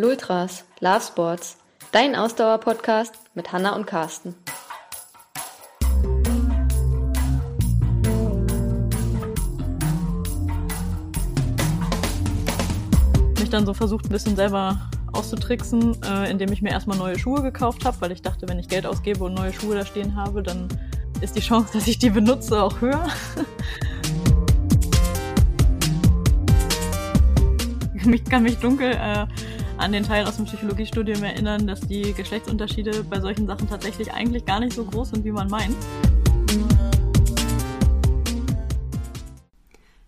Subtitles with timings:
[0.00, 1.56] Lultras, Love Sports,
[1.90, 4.36] dein Ausdauer-Podcast mit Hanna und Carsten.
[13.40, 17.42] Mich dann so versucht, ein bisschen selber auszutricksen, äh, indem ich mir erstmal neue Schuhe
[17.42, 20.44] gekauft habe, weil ich dachte, wenn ich Geld ausgebe und neue Schuhe da stehen habe,
[20.44, 20.68] dann
[21.20, 23.04] ist die Chance, dass ich die benutze, auch höher.
[28.12, 29.26] ich kann mich dunkel äh,
[29.78, 34.44] an den Teil aus dem Psychologiestudium erinnern, dass die Geschlechtsunterschiede bei solchen Sachen tatsächlich eigentlich
[34.44, 35.76] gar nicht so groß sind, wie man meint.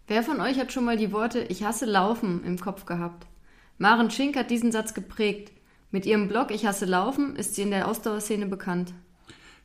[0.09, 3.27] Wer von euch hat schon mal die Worte Ich hasse Laufen im Kopf gehabt?
[3.79, 5.53] Maren Schink hat diesen Satz geprägt.
[5.93, 8.93] Mit ihrem Blog Ich hasse Laufen ist sie in der Ausdauerszene bekannt.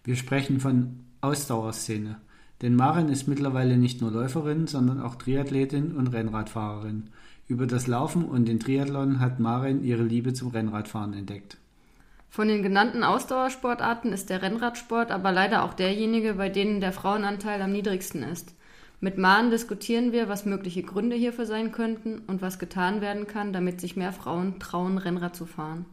[0.03, 2.17] Wir sprechen von Ausdauerszene.
[2.61, 7.09] Denn Maren ist mittlerweile nicht nur Läuferin, sondern auch Triathletin und Rennradfahrerin.
[7.47, 11.57] Über das Laufen und den Triathlon hat Maren ihre Liebe zum Rennradfahren entdeckt.
[12.27, 17.61] Von den genannten Ausdauersportarten ist der Rennradsport aber leider auch derjenige, bei dem der Frauenanteil
[17.61, 18.55] am niedrigsten ist.
[18.99, 23.53] Mit Maren diskutieren wir, was mögliche Gründe hierfür sein könnten und was getan werden kann,
[23.53, 25.85] damit sich mehr Frauen trauen, Rennrad zu fahren.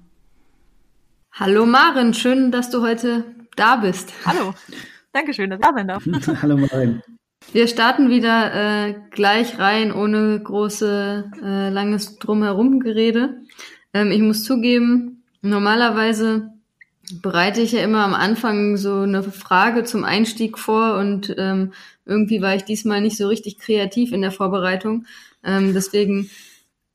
[1.33, 3.25] Hallo Maren, schön, dass du heute
[3.57, 4.13] da bist.
[4.25, 4.55] Hallo,
[5.13, 6.05] Dankeschön, dass ich da sein darf.
[6.43, 7.03] Hallo Maren.
[7.51, 13.41] Wir starten wieder äh, gleich rein, ohne große, äh, langes Drumherum-Gerede.
[13.93, 16.53] Ähm, ich muss zugeben, normalerweise
[17.21, 21.73] bereite ich ja immer am Anfang so eine Frage zum Einstieg vor und ähm,
[22.07, 25.07] irgendwie war ich diesmal nicht so richtig kreativ in der Vorbereitung.
[25.45, 26.31] Ähm, deswegen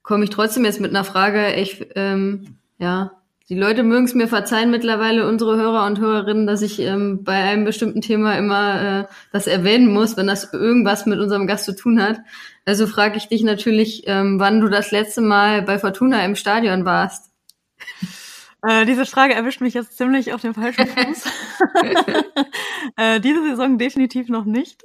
[0.02, 1.54] komme ich trotzdem jetzt mit einer Frage.
[1.56, 3.12] Ich, ähm, ja,
[3.50, 7.36] die Leute mögen es mir verzeihen mittlerweile, unsere Hörer und Hörerinnen, dass ich ähm, bei
[7.36, 11.74] einem bestimmten Thema immer äh, das erwähnen muss, wenn das irgendwas mit unserem Gast zu
[11.74, 12.20] tun hat.
[12.66, 16.84] Also frage ich dich natürlich, ähm, wann du das letzte Mal bei Fortuna im Stadion
[16.84, 17.32] warst.
[18.64, 21.24] Äh, diese Frage erwischt mich jetzt ziemlich auf dem falschen Fuß.
[22.98, 24.84] äh, diese Saison definitiv noch nicht.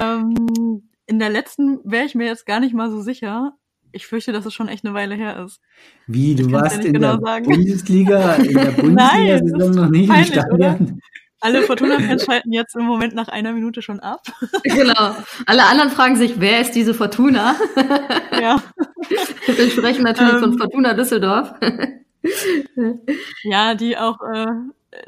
[0.00, 3.56] Ähm, in der letzten wäre ich mir jetzt gar nicht mal so sicher
[3.92, 5.60] ich fürchte, dass es schon echt eine Weile her ist.
[6.06, 7.44] Wie, du warst ja in genau der sagen.
[7.44, 11.00] Bundesliga, in der Bundesliga-Saison noch nicht peinlich, im Stadion?
[11.40, 14.22] Alle Fortuna-Fans schalten jetzt im Moment nach einer Minute schon ab.
[14.64, 15.16] Genau.
[15.46, 17.56] Alle anderen fragen sich, wer ist diese Fortuna?
[18.40, 18.62] Ja.
[19.46, 21.52] Wir sprechen natürlich ähm, von Fortuna Düsseldorf.
[23.42, 24.46] Ja, die auch äh,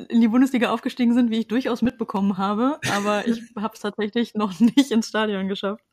[0.09, 4.35] in die Bundesliga aufgestiegen sind, wie ich durchaus mitbekommen habe, aber ich habe es tatsächlich
[4.35, 5.85] noch nicht ins Stadion geschafft.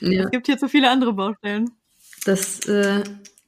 [0.00, 0.24] Ja.
[0.24, 1.70] Es gibt hier zu viele andere Baustellen.
[2.24, 3.02] Das, äh,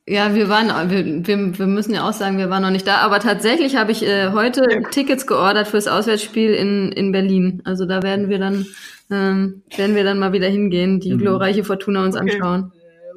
[0.06, 2.96] ja, wir waren, wir, wir, wir müssen ja auch sagen, wir waren noch nicht da,
[2.96, 4.80] aber tatsächlich habe ich äh, heute ja.
[4.90, 7.62] Tickets geordert fürs Auswärtsspiel in, in Berlin.
[7.64, 8.66] Also da werden wir dann,
[9.10, 11.18] ähm, werden wir dann mal wieder hingehen, die mhm.
[11.18, 12.32] glorreiche Fortuna uns okay.
[12.32, 12.72] anschauen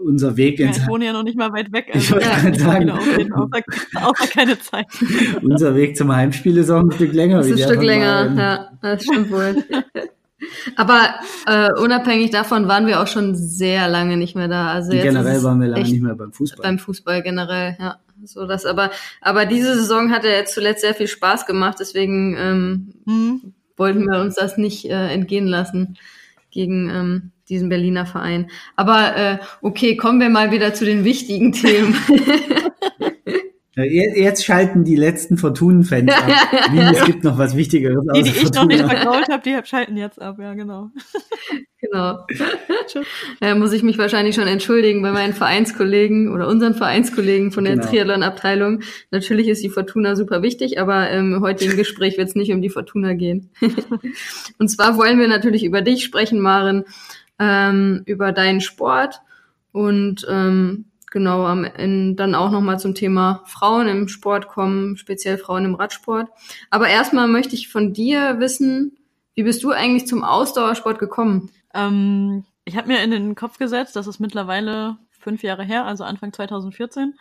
[0.05, 0.77] unser Weg ins.
[0.77, 1.89] Ja, ich wohne ja noch nicht mal weit weg.
[1.93, 2.89] Also ich wollte sagen.
[2.91, 3.63] Außer,
[3.95, 4.85] außer keine Zeit.
[5.41, 7.37] unser Weg zum Heimspiel ist auch ein Stück länger.
[7.37, 9.63] Das ist ein Stück länger, ja, das stimmt wohl.
[10.75, 11.15] Aber
[11.47, 14.71] äh, unabhängig davon waren wir auch schon sehr lange nicht mehr da.
[14.71, 16.63] Also generell waren wir lange nicht mehr beim Fußball.
[16.63, 17.99] Beim Fußball generell, ja.
[18.23, 18.91] So das, aber
[19.21, 23.53] aber diese Saison hat ja jetzt zuletzt sehr viel Spaß gemacht, deswegen ähm, mhm.
[23.75, 25.97] wollten wir uns das nicht äh, entgehen lassen
[26.49, 28.49] gegen ähm, diesen Berliner Verein.
[28.75, 31.95] Aber äh, okay, kommen wir mal wieder zu den wichtigen Themen.
[33.75, 36.27] Jetzt schalten die letzten Fortunen-Fans ab.
[36.71, 38.05] Wie, es gibt noch was Wichtigeres.
[38.15, 38.61] Die, die ich Fortuna.
[38.61, 40.91] noch nicht vergrault habe, die schalten jetzt ab, ja, genau.
[41.91, 42.25] Genau.
[43.39, 47.75] Da muss ich mich wahrscheinlich schon entschuldigen bei meinen Vereinskollegen oder unseren Vereinskollegen von der
[47.75, 47.87] genau.
[47.87, 48.81] Triathlon-Abteilung.
[49.11, 52.71] Natürlich ist die Fortuna super wichtig, aber im heutigen Gespräch wird es nicht um die
[52.71, 53.51] Fortuna gehen.
[54.57, 56.85] Und zwar wollen wir natürlich über dich sprechen, Maren,
[57.37, 59.21] ähm, über deinen Sport
[59.71, 60.85] und ähm,
[61.15, 65.75] genau am Ende dann auch nochmal zum Thema Frauen im Sport kommen, speziell Frauen im
[65.75, 66.27] Radsport.
[66.69, 68.97] Aber erstmal möchte ich von dir wissen,
[69.33, 71.51] wie bist du eigentlich zum Ausdauersport gekommen?
[71.73, 76.03] Ähm, ich habe mir in den Kopf gesetzt, das ist mittlerweile fünf Jahre her, also
[76.03, 77.13] Anfang 2014.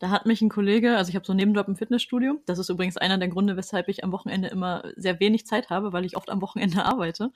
[0.00, 2.40] Da hat mich ein Kollege, also ich habe so einen Nebenjob im Fitnessstudio.
[2.46, 5.92] Das ist übrigens einer der Gründe, weshalb ich am Wochenende immer sehr wenig Zeit habe,
[5.92, 7.30] weil ich oft am Wochenende arbeite.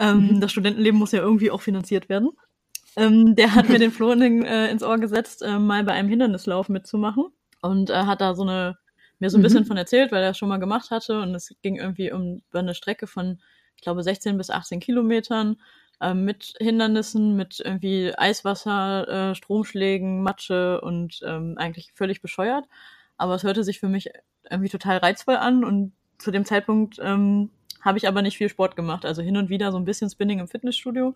[0.00, 0.40] Ähm, mhm.
[0.40, 2.30] Das Studentenleben muss ja irgendwie auch finanziert werden.
[2.96, 6.08] Ähm, der hat mir den Floh in äh, ins Ohr gesetzt, äh, mal bei einem
[6.08, 7.26] Hindernislauf mitzumachen.
[7.60, 8.76] Und äh, hat da so eine,
[9.18, 9.44] mir so ein mhm.
[9.44, 11.20] bisschen von erzählt, weil er es schon mal gemacht hatte.
[11.20, 13.40] Und es ging irgendwie um über eine Strecke von,
[13.76, 15.56] ich glaube, 16 bis 18 Kilometern
[16.00, 22.66] äh, mit Hindernissen, mit irgendwie Eiswasser, äh, Stromschlägen, Matsche und ähm, eigentlich völlig bescheuert.
[23.16, 24.10] Aber es hörte sich für mich
[24.50, 27.50] irgendwie total reizvoll an und zu dem Zeitpunkt ähm,
[27.80, 29.04] habe ich aber nicht viel Sport gemacht.
[29.04, 31.14] Also hin und wieder so ein bisschen Spinning im Fitnessstudio.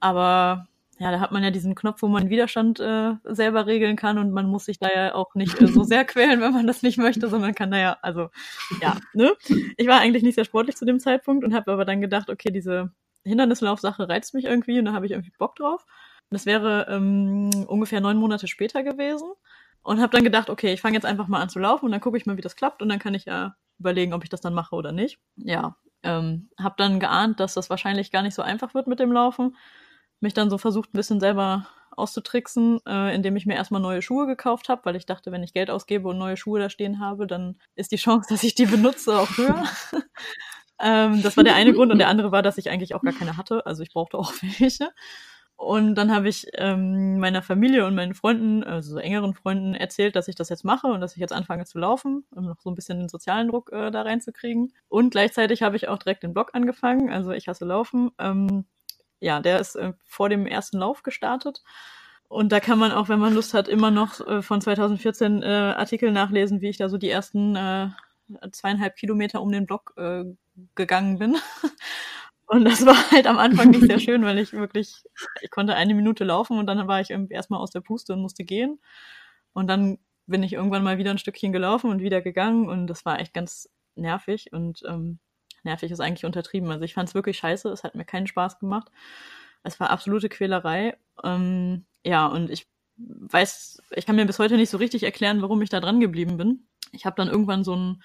[0.00, 0.66] Aber
[1.00, 4.32] ja, da hat man ja diesen Knopf, wo man Widerstand äh, selber regeln kann und
[4.32, 6.98] man muss sich da ja auch nicht äh, so sehr quälen, wenn man das nicht
[6.98, 8.28] möchte, sondern kann da ja, also
[8.82, 9.32] ja, ne?
[9.78, 12.50] Ich war eigentlich nicht sehr sportlich zu dem Zeitpunkt und habe aber dann gedacht, okay,
[12.50, 12.92] diese
[13.24, 15.86] Hindernislaufsache reizt mich irgendwie und da habe ich irgendwie Bock drauf.
[16.28, 19.32] Das wäre ähm, ungefähr neun Monate später gewesen
[19.82, 22.02] und habe dann gedacht, okay, ich fange jetzt einfach mal an zu laufen und dann
[22.02, 24.42] gucke ich mal, wie das klappt und dann kann ich ja überlegen, ob ich das
[24.42, 25.18] dann mache oder nicht.
[25.36, 29.12] Ja, ähm, habe dann geahnt, dass das wahrscheinlich gar nicht so einfach wird mit dem
[29.12, 29.56] Laufen
[30.20, 34.26] mich dann so versucht, ein bisschen selber auszutricksen, äh, indem ich mir erstmal neue Schuhe
[34.26, 37.26] gekauft habe, weil ich dachte, wenn ich Geld ausgebe und neue Schuhe da stehen habe,
[37.26, 39.64] dann ist die Chance, dass ich die benutze, auch höher.
[40.80, 43.14] ähm, das war der eine Grund und der andere war, dass ich eigentlich auch gar
[43.14, 44.90] keine hatte, also ich brauchte auch welche.
[45.56, 50.16] Und dann habe ich ähm, meiner Familie und meinen Freunden, also so engeren Freunden, erzählt,
[50.16, 52.70] dass ich das jetzt mache und dass ich jetzt anfange zu laufen, um noch so
[52.70, 54.72] ein bisschen den sozialen Druck äh, da reinzukriegen.
[54.88, 58.10] Und gleichzeitig habe ich auch direkt den Blog angefangen, also ich hasse Laufen.
[58.18, 58.64] Ähm,
[59.20, 61.62] ja, der ist äh, vor dem ersten Lauf gestartet.
[62.28, 65.46] Und da kann man auch, wenn man Lust hat, immer noch äh, von 2014 äh,
[65.46, 67.88] Artikel nachlesen, wie ich da so die ersten äh,
[68.52, 70.24] zweieinhalb Kilometer um den Block äh,
[70.74, 71.36] gegangen bin.
[72.46, 75.04] Und das war halt am Anfang nicht sehr schön, weil ich wirklich,
[75.40, 78.22] ich konnte eine Minute laufen und dann war ich irgendwie erstmal aus der Puste und
[78.22, 78.80] musste gehen.
[79.52, 83.04] Und dann bin ich irgendwann mal wieder ein Stückchen gelaufen und wieder gegangen und das
[83.04, 85.20] war echt ganz nervig und ähm,
[85.64, 86.70] nervig ist eigentlich untertrieben.
[86.70, 88.90] Also ich fand es wirklich scheiße, es hat mir keinen Spaß gemacht.
[89.62, 90.96] Es war absolute Quälerei.
[91.22, 92.66] Ähm, ja, und ich
[92.96, 96.36] weiß, ich kann mir bis heute nicht so richtig erklären, warum ich da dran geblieben
[96.36, 96.66] bin.
[96.92, 98.02] Ich habe dann irgendwann so einen,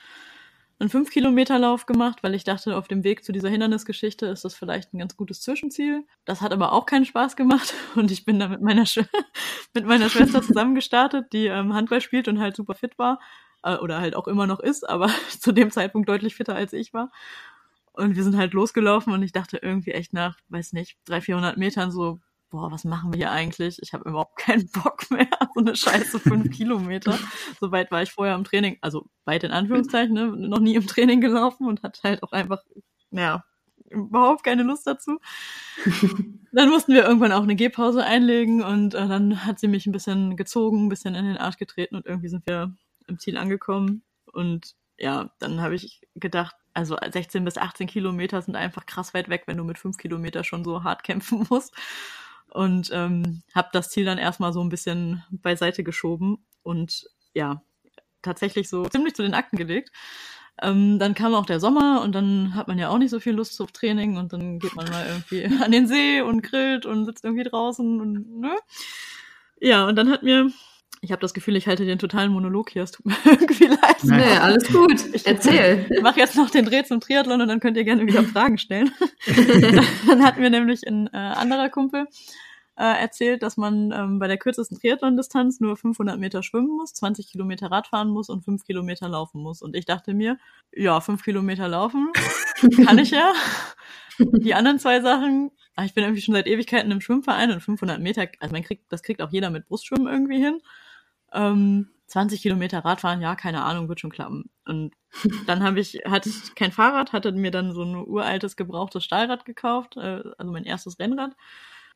[0.79, 4.93] einen 5-Kilometer-Lauf gemacht, weil ich dachte, auf dem Weg zu dieser Hindernisgeschichte ist das vielleicht
[4.93, 6.03] ein ganz gutes Zwischenziel.
[6.25, 8.99] Das hat aber auch keinen Spaß gemacht und ich bin da mit meiner, Sch
[9.73, 13.19] mit meiner Schwester zusammen gestartet, die ähm, Handball spielt und halt super fit war
[13.65, 15.09] äh, oder halt auch immer noch ist, aber
[15.39, 17.11] zu dem Zeitpunkt deutlich fitter als ich war.
[17.91, 21.57] Und wir sind halt losgelaufen und ich dachte irgendwie echt nach, weiß nicht, 300, 400
[21.57, 22.19] Metern so,
[22.49, 23.79] boah, was machen wir hier eigentlich?
[23.81, 25.27] Ich habe überhaupt keinen Bock mehr.
[25.53, 27.17] So eine scheiße fünf Kilometer.
[27.59, 30.27] So weit war ich vorher im Training, also weit in Anführungszeichen, ne?
[30.27, 32.63] noch nie im Training gelaufen und hatte halt auch einfach,
[33.11, 33.43] ja,
[33.89, 35.19] überhaupt keine Lust dazu.
[36.51, 39.91] dann mussten wir irgendwann auch eine Gehpause einlegen und äh, dann hat sie mich ein
[39.91, 42.75] bisschen gezogen, ein bisschen in den Arsch getreten und irgendwie sind wir
[43.07, 44.03] im Ziel angekommen.
[44.31, 49.29] Und ja, dann habe ich gedacht, also 16 bis 18 Kilometer sind einfach krass weit
[49.29, 51.73] weg, wenn du mit 5 Kilometer schon so hart kämpfen musst.
[52.49, 57.61] Und ähm, habe das Ziel dann erstmal so ein bisschen beiseite geschoben und ja,
[58.21, 59.91] tatsächlich so ziemlich zu den Akten gelegt.
[60.61, 63.33] Ähm, dann kam auch der Sommer und dann hat man ja auch nicht so viel
[63.33, 67.05] Lust auf Training und dann geht man mal irgendwie an den See und grillt und
[67.05, 68.55] sitzt irgendwie draußen und ne?
[69.59, 70.51] Ja, und dann hat mir
[71.05, 72.83] ich habe das Gefühl, ich halte den totalen Monolog hier.
[72.83, 74.03] Es tut mir irgendwie leid.
[74.03, 75.05] Nee, alles gut.
[75.13, 75.85] Ich Erzähl.
[75.95, 78.57] Ich mache jetzt noch den Dreh zum Triathlon und dann könnt ihr gerne wieder Fragen
[78.57, 78.91] stellen.
[80.07, 82.07] dann hat mir nämlich ein äh, anderer Kumpel
[82.77, 87.31] äh, erzählt, dass man ähm, bei der kürzesten Triathlon-Distanz nur 500 Meter schwimmen muss, 20
[87.31, 89.61] Kilometer Radfahren muss und 5 Kilometer laufen muss.
[89.61, 90.37] Und ich dachte mir,
[90.75, 92.11] ja, 5 Kilometer laufen
[92.85, 93.33] kann ich ja.
[94.17, 97.99] Die anderen zwei Sachen, ah, ich bin irgendwie schon seit Ewigkeiten im Schwimmverein und 500
[97.99, 100.61] Meter, also man kriegt, das kriegt auch jeder mit Brustschwimmen irgendwie hin.
[101.35, 104.49] Ähm, 20 Kilometer Radfahren, ja, keine Ahnung, wird schon klappen.
[104.65, 104.93] Und
[105.47, 109.45] dann habe ich, hatte ich kein Fahrrad, hatte mir dann so ein uraltes, gebrauchtes Stahlrad
[109.45, 111.35] gekauft, äh, also mein erstes Rennrad.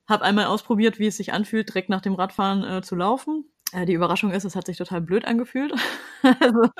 [0.08, 3.46] Habe einmal ausprobiert, wie es sich anfühlt, direkt nach dem Radfahren äh, zu laufen.
[3.72, 5.74] Äh, die Überraschung ist, es hat sich total blöd angefühlt.
[6.24, 6.62] also.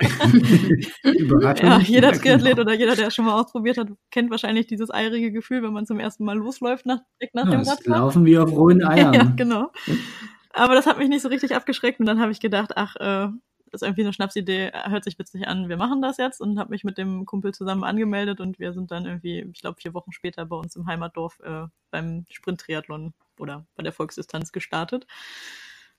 [1.62, 5.32] Ja, jeder Triathlet oder jeder, der es schon mal ausprobiert hat, kennt wahrscheinlich dieses eierige
[5.32, 8.00] Gefühl, wenn man zum ersten Mal losläuft nach, direkt nach ja, dem Radfahren.
[8.00, 9.14] Laufen wie auf rohen Eiern.
[9.14, 9.70] ja, genau.
[10.52, 13.28] Aber das hat mich nicht so richtig abgeschreckt und dann habe ich gedacht, ach, äh,
[13.72, 16.84] ist irgendwie eine Schnapsidee, hört sich witzig an, wir machen das jetzt und habe mich
[16.84, 20.44] mit dem Kumpel zusammen angemeldet und wir sind dann irgendwie, ich glaube, vier Wochen später
[20.46, 25.06] bei uns im Heimatdorf äh, beim Sprint-Triathlon oder bei der Volksdistanz gestartet.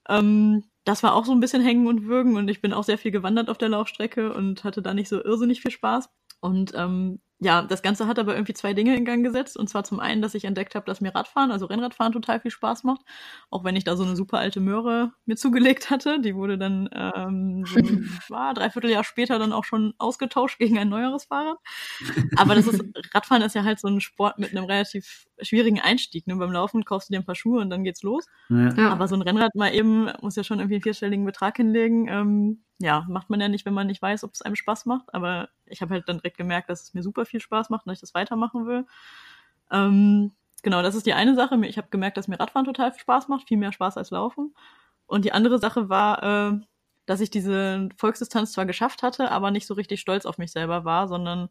[0.08, 2.98] Ähm, das war auch so ein bisschen Hängen und Würgen und ich bin auch sehr
[2.98, 6.10] viel gewandert auf der Laufstrecke und hatte da nicht so irrsinnig viel Spaß.
[6.40, 9.56] Und ähm, ja, das Ganze hat aber irgendwie zwei Dinge in Gang gesetzt.
[9.56, 12.52] Und zwar zum einen, dass ich entdeckt habe, dass mir Radfahren, also Rennradfahren, total viel
[12.52, 13.00] Spaß macht.
[13.50, 16.20] Auch wenn ich da so eine super alte Möhre mir zugelegt hatte.
[16.20, 20.88] Die wurde dann ähm, so ein ah, Dreivierteljahr später dann auch schon ausgetauscht gegen ein
[20.88, 21.58] neueres Fahrrad.
[22.36, 22.80] Aber das ist,
[23.12, 26.28] Radfahren ist ja halt so ein Sport mit einem relativ schwierigen Einstieg.
[26.28, 26.36] Ne?
[26.36, 28.24] Beim Laufen kaufst du dir ein paar Schuhe und dann geht's los.
[28.50, 28.90] Ja.
[28.90, 32.06] Aber so ein Rennrad mal eben muss ja schon irgendwie einen vierstelligen Betrag hinlegen.
[32.06, 35.14] Ähm, ja, macht man ja nicht, wenn man nicht weiß, ob es einem Spaß macht.
[35.14, 37.92] Aber ich habe halt dann direkt gemerkt, dass es mir super viel Spaß macht und
[37.92, 38.86] ich das weitermachen will.
[39.70, 41.58] Ähm, genau, das ist die eine Sache.
[41.66, 44.54] Ich habe gemerkt, dass mir Radfahren total Spaß macht, viel mehr Spaß als Laufen.
[45.06, 46.60] Und die andere Sache war, äh,
[47.06, 50.84] dass ich diese Volksdistanz zwar geschafft hatte, aber nicht so richtig stolz auf mich selber
[50.84, 51.48] war, sondern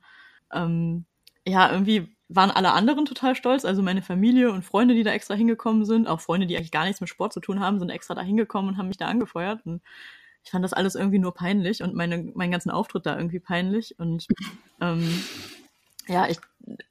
[0.54, 1.06] ähm,
[1.46, 5.34] ja, irgendwie waren alle anderen total stolz, also meine Familie und Freunde, die da extra
[5.34, 8.16] hingekommen sind, auch Freunde, die eigentlich gar nichts mit Sport zu tun haben, sind extra
[8.16, 9.66] da hingekommen und haben mich da angefeuert.
[9.66, 9.82] Und
[10.44, 13.98] ich fand das alles irgendwie nur peinlich und meine, meinen ganzen Auftritt da irgendwie peinlich.
[14.00, 14.28] Und
[14.80, 15.24] ähm,
[16.08, 16.40] ja, ich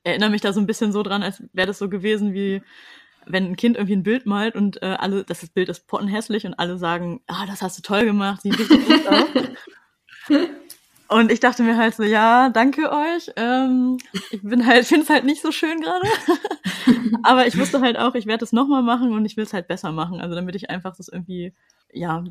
[0.05, 2.63] erinnere mich da so ein bisschen so dran, als wäre das so gewesen wie
[3.27, 6.55] wenn ein Kind irgendwie ein Bild malt und äh, alle, das Bild ist pottenhässlich und
[6.55, 9.29] alle sagen, ah, das hast du toll gemacht, sieht richtig gut aus.
[11.09, 13.33] Und ich dachte mir halt so, ja, danke euch.
[13.35, 13.99] Ähm,
[14.31, 16.07] ich bin halt, finde es halt nicht so schön gerade.
[17.25, 19.67] Aber ich wusste halt auch, ich werde es nochmal machen und ich will es halt
[19.67, 20.21] besser machen.
[20.21, 21.53] Also damit ich einfach das irgendwie,
[21.93, 22.23] ja,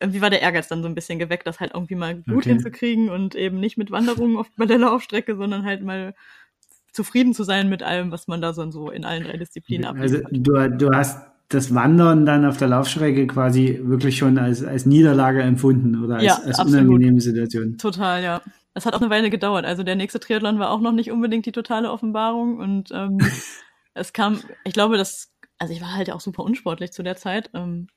[0.00, 2.50] irgendwie war der Ehrgeiz dann so ein bisschen geweckt, das halt irgendwie mal gut okay.
[2.50, 6.14] hinzukriegen und eben nicht mit Wanderungen auf, bei der Laufstrecke, sondern halt mal
[6.92, 10.26] zufrieden zu sein mit allem, was man da so in allen drei Disziplinen abliefert.
[10.26, 14.84] Also du, du hast das Wandern dann auf der Laufstrecke quasi wirklich schon als, als
[14.84, 17.78] Niederlage empfunden oder als, ja, als unangenehme Situation.
[17.78, 18.42] Total, ja.
[18.74, 19.64] Es hat auch eine Weile gedauert.
[19.64, 23.18] Also der nächste Triathlon war auch noch nicht unbedingt die totale Offenbarung und ähm,
[23.94, 27.50] es kam, ich glaube, das, also ich war halt auch super unsportlich zu der Zeit.
[27.54, 27.88] Ähm,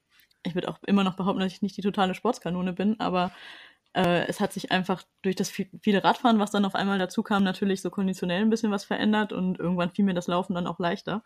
[0.44, 3.32] ich würde auch immer noch behaupten, dass ich nicht die totale Sportskanone bin, aber
[3.94, 7.44] äh, es hat sich einfach durch das viele Radfahren, was dann auf einmal dazu kam,
[7.44, 10.80] natürlich so konditionell ein bisschen was verändert und irgendwann fiel mir das Laufen dann auch
[10.80, 11.24] leichter.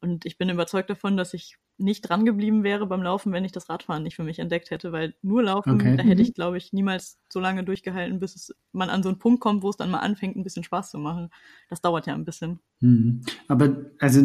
[0.00, 3.52] Und ich bin überzeugt davon, dass ich nicht dran geblieben wäre beim Laufen, wenn ich
[3.52, 5.96] das Radfahren nicht für mich entdeckt hätte, weil nur Laufen, okay.
[5.96, 9.18] da hätte ich, glaube ich, niemals so lange durchgehalten, bis es, man an so einen
[9.18, 11.30] Punkt kommt, wo es dann mal anfängt, ein bisschen Spaß zu machen.
[11.68, 12.60] Das dauert ja ein bisschen.
[12.80, 13.22] Mhm.
[13.48, 14.20] Aber also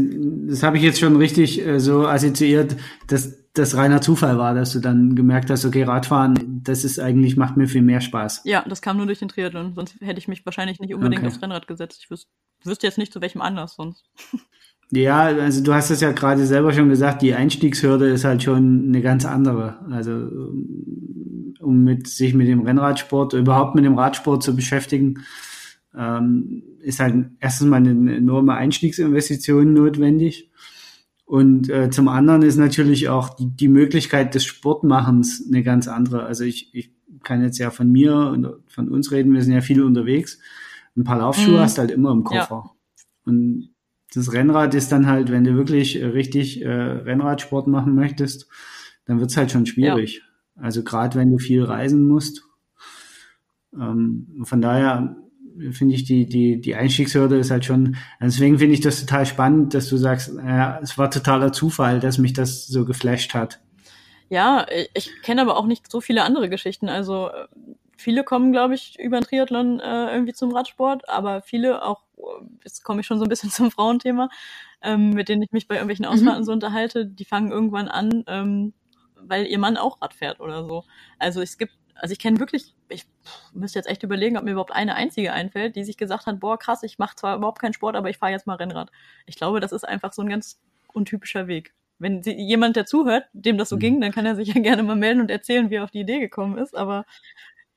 [0.48, 2.76] das habe ich jetzt schon richtig äh, so assoziiert,
[3.08, 7.38] dass das reiner Zufall war, dass du dann gemerkt hast, okay, Radfahren, das ist eigentlich,
[7.38, 8.42] macht mir viel mehr Spaß.
[8.46, 11.28] Ja, das kam nur durch den Triathlon, sonst hätte ich mich wahrscheinlich nicht unbedingt okay.
[11.28, 12.02] aufs Rennrad gesetzt.
[12.04, 12.28] Ich wüs
[12.64, 14.06] wüsste jetzt nicht, zu welchem Anlass sonst.
[14.92, 18.86] Ja, also du hast es ja gerade selber schon gesagt, die Einstiegshürde ist halt schon
[18.88, 19.80] eine ganz andere.
[19.92, 20.14] Also
[21.60, 25.26] um mit sich mit dem Rennradsport, überhaupt mit dem Radsport zu beschäftigen,
[25.96, 30.52] ähm, ist halt erstens mal eine enorme Einstiegsinvestition notwendig.
[31.26, 36.24] Und äh, zum anderen ist natürlich auch die, die Möglichkeit des Sportmachens eine ganz andere.
[36.24, 39.60] Also ich, ich kann jetzt ja von mir und von uns reden, wir sind ja
[39.60, 40.40] viel unterwegs.
[40.96, 41.60] Ein paar Laufschuhe mhm.
[41.60, 42.64] hast halt immer im Koffer.
[42.66, 42.72] Ja.
[43.26, 43.70] Und
[44.14, 48.48] das Rennrad ist dann halt, wenn du wirklich äh, richtig äh, Rennradsport machen möchtest,
[49.06, 50.18] dann wird's halt schon schwierig.
[50.56, 50.64] Ja.
[50.64, 52.44] Also gerade wenn du viel reisen musst.
[53.74, 55.16] Ähm, von daher
[55.72, 59.74] finde ich die, die, die Einstiegshürde ist halt schon, deswegen finde ich das total spannend,
[59.74, 63.60] dass du sagst, ja, es war totaler Zufall, dass mich das so geflasht hat.
[64.30, 66.90] Ja, ich kenne aber auch nicht so viele andere Geschichten.
[66.90, 67.48] Also äh,
[67.96, 72.02] viele kommen, glaube ich, über den Triathlon äh, irgendwie zum Radsport, aber viele auch,
[72.64, 74.30] jetzt komme ich schon so ein bisschen zum Frauenthema,
[74.82, 76.12] ähm, mit denen ich mich bei irgendwelchen mhm.
[76.12, 76.46] Ausfahrten mhm.
[76.46, 78.74] so unterhalte, die fangen irgendwann an, ähm,
[79.16, 80.84] weil ihr Mann auch Rad fährt oder so.
[81.20, 83.06] Also es gibt also ich kenne wirklich, ich
[83.54, 86.58] müsste jetzt echt überlegen, ob mir überhaupt eine einzige einfällt, die sich gesagt hat, boah,
[86.58, 88.92] krass, ich mache zwar überhaupt keinen Sport, aber ich fahre jetzt mal Rennrad.
[89.26, 90.60] Ich glaube, das ist einfach so ein ganz
[90.94, 91.74] untypischer Weg.
[92.00, 93.80] Wenn sie, jemand, der zuhört, dem das so mhm.
[93.80, 96.02] ging, dann kann er sich ja gerne mal melden und erzählen, wie er auf die
[96.02, 96.76] Idee gekommen ist.
[96.78, 97.06] Aber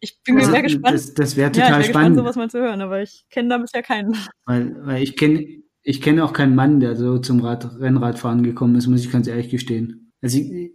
[0.01, 0.95] ich bin also, sehr gespannt.
[0.95, 2.17] Das, das wäre total ja, ich wär spannend.
[2.17, 4.17] sowas mal zu hören, aber ich kenne da bisher keinen.
[4.47, 8.75] Weil, weil ich kenne ich kenne auch keinen Mann, der so zum Rad, Rennradfahren gekommen
[8.77, 10.13] ist, muss ich ganz ehrlich gestehen.
[10.23, 10.73] Also, ich,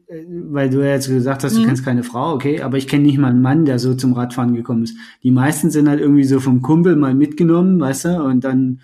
[0.49, 1.67] weil du ja jetzt gesagt hast, du mhm.
[1.67, 4.55] kennst keine Frau, okay, aber ich kenne nicht mal einen Mann, der so zum Radfahren
[4.55, 4.97] gekommen ist.
[5.21, 8.81] Die meisten sind halt irgendwie so vom Kumpel mal mitgenommen, weißt du, und dann,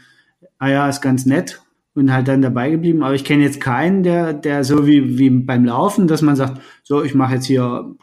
[0.60, 1.62] ah ja, ist ganz nett
[1.96, 3.02] und halt dann dabei geblieben.
[3.02, 6.62] Aber ich kenne jetzt keinen, der, der so wie, wie beim Laufen, dass man sagt,
[6.84, 7.96] so, ich mache jetzt hier,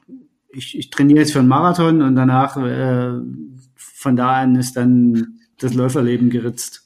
[0.51, 3.13] ich, ich trainiere jetzt für einen Marathon und danach äh,
[3.77, 6.85] von da an ist dann das Läuferleben geritzt.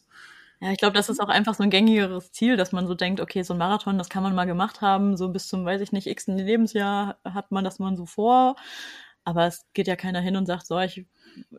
[0.60, 3.20] Ja, ich glaube, das ist auch einfach so ein gängigeres Ziel, dass man so denkt,
[3.20, 5.90] okay, so ein Marathon, das kann man mal gemacht haben, so bis zum, weiß ich
[5.90, 8.56] nicht, x Lebensjahr hat man das man so vor.
[9.24, 11.06] Aber es geht ja keiner hin und sagt, so, ich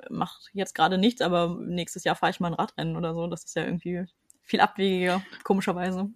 [0.10, 3.28] mache jetzt gerade nichts, aber nächstes Jahr fahre ich mal ein Radrennen oder so.
[3.28, 4.06] Das ist ja irgendwie
[4.42, 6.10] viel abwegiger, komischerweise.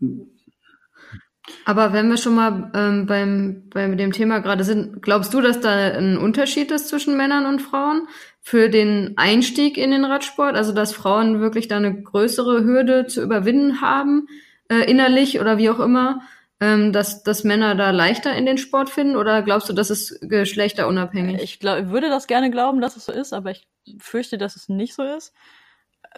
[1.65, 5.61] Aber wenn wir schon mal ähm, beim, beim dem Thema gerade sind, glaubst du, dass
[5.61, 8.07] da ein Unterschied ist zwischen Männern und Frauen?
[8.47, 13.21] für den Einstieg in den Radsport, also dass Frauen wirklich da eine größere Hürde zu
[13.21, 14.27] überwinden haben,
[14.69, 16.21] äh, innerlich oder wie auch immer,
[16.61, 20.21] ähm, dass, dass Männer da leichter in den Sport finden oder glaubst du, das ist
[20.21, 21.41] geschlechterunabhängig?
[21.41, 23.67] Ich glaub, würde das gerne glauben, dass es so ist, aber ich
[23.99, 25.33] fürchte, dass es nicht so ist,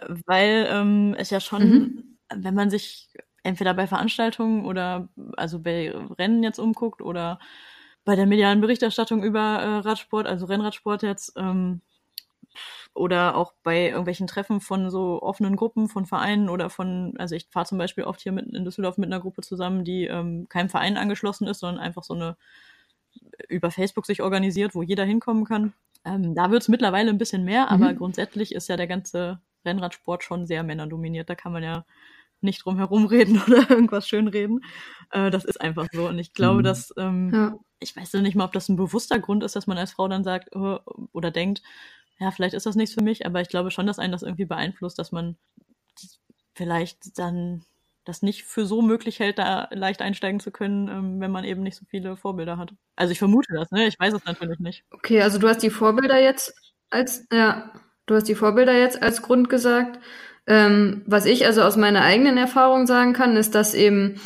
[0.06, 2.18] weil ähm, es ja schon, mhm.
[2.32, 3.08] wenn man sich
[3.42, 7.38] entweder bei Veranstaltungen oder also bei Rennen jetzt umguckt oder
[8.04, 11.82] bei der medialen Berichterstattung über äh, Radsport, also Rennradsport jetzt, ähm,
[12.94, 17.46] oder auch bei irgendwelchen Treffen von so offenen Gruppen, von Vereinen oder von, also ich
[17.50, 20.68] fahre zum Beispiel oft hier mit, in Düsseldorf mit einer Gruppe zusammen, die ähm, keinem
[20.68, 22.36] Verein angeschlossen ist, sondern einfach so eine
[23.48, 25.72] über Facebook sich organisiert, wo jeder hinkommen kann.
[26.04, 27.96] Ähm, da wird es mittlerweile ein bisschen mehr, aber mhm.
[27.96, 31.28] grundsätzlich ist ja der ganze Rennradsport schon sehr männerdominiert.
[31.28, 31.84] Da kann man ja
[32.42, 34.64] nicht drum herum reden oder irgendwas schönreden.
[35.10, 36.08] Äh, das ist einfach so.
[36.08, 36.64] Und ich glaube, mhm.
[36.64, 37.54] dass, ähm, ja.
[37.78, 40.08] ich weiß ja nicht mal, ob das ein bewusster Grund ist, dass man als Frau
[40.08, 40.78] dann sagt oh,
[41.12, 41.62] oder denkt,
[42.18, 44.44] ja, vielleicht ist das nichts für mich, aber ich glaube schon, dass einen das irgendwie
[44.44, 45.36] beeinflusst, dass man
[46.54, 47.64] vielleicht dann
[48.04, 51.62] das nicht für so möglich hält, da leicht einsteigen zu können, ähm, wenn man eben
[51.62, 52.72] nicht so viele Vorbilder hat.
[52.96, 53.86] Also ich vermute das, ne?
[53.86, 54.84] Ich weiß es natürlich nicht.
[54.90, 56.54] Okay, also du hast die Vorbilder jetzt
[56.90, 57.72] als, ja,
[58.06, 60.00] du hast die Vorbilder jetzt als Grund gesagt.
[60.50, 64.16] Ähm, was ich also aus meiner eigenen Erfahrung sagen kann, ist, dass eben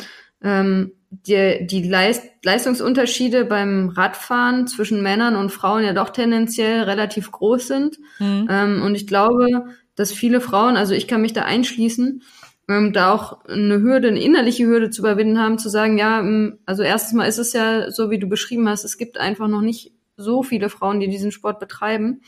[0.41, 7.31] ähm, die, die Leist Leistungsunterschiede beim Radfahren zwischen Männern und Frauen ja doch tendenziell relativ
[7.31, 7.99] groß sind.
[8.17, 8.47] Mhm.
[8.49, 9.65] Ähm, und ich glaube,
[9.95, 12.23] dass viele Frauen, also ich kann mich da einschließen,
[12.69, 16.57] ähm, da auch eine Hürde, eine innerliche Hürde zu überwinden haben, zu sagen, ja, ähm,
[16.65, 19.61] also erstens mal ist es ja so, wie du beschrieben hast, es gibt einfach noch
[19.61, 22.21] nicht so viele Frauen, die diesen Sport betreiben.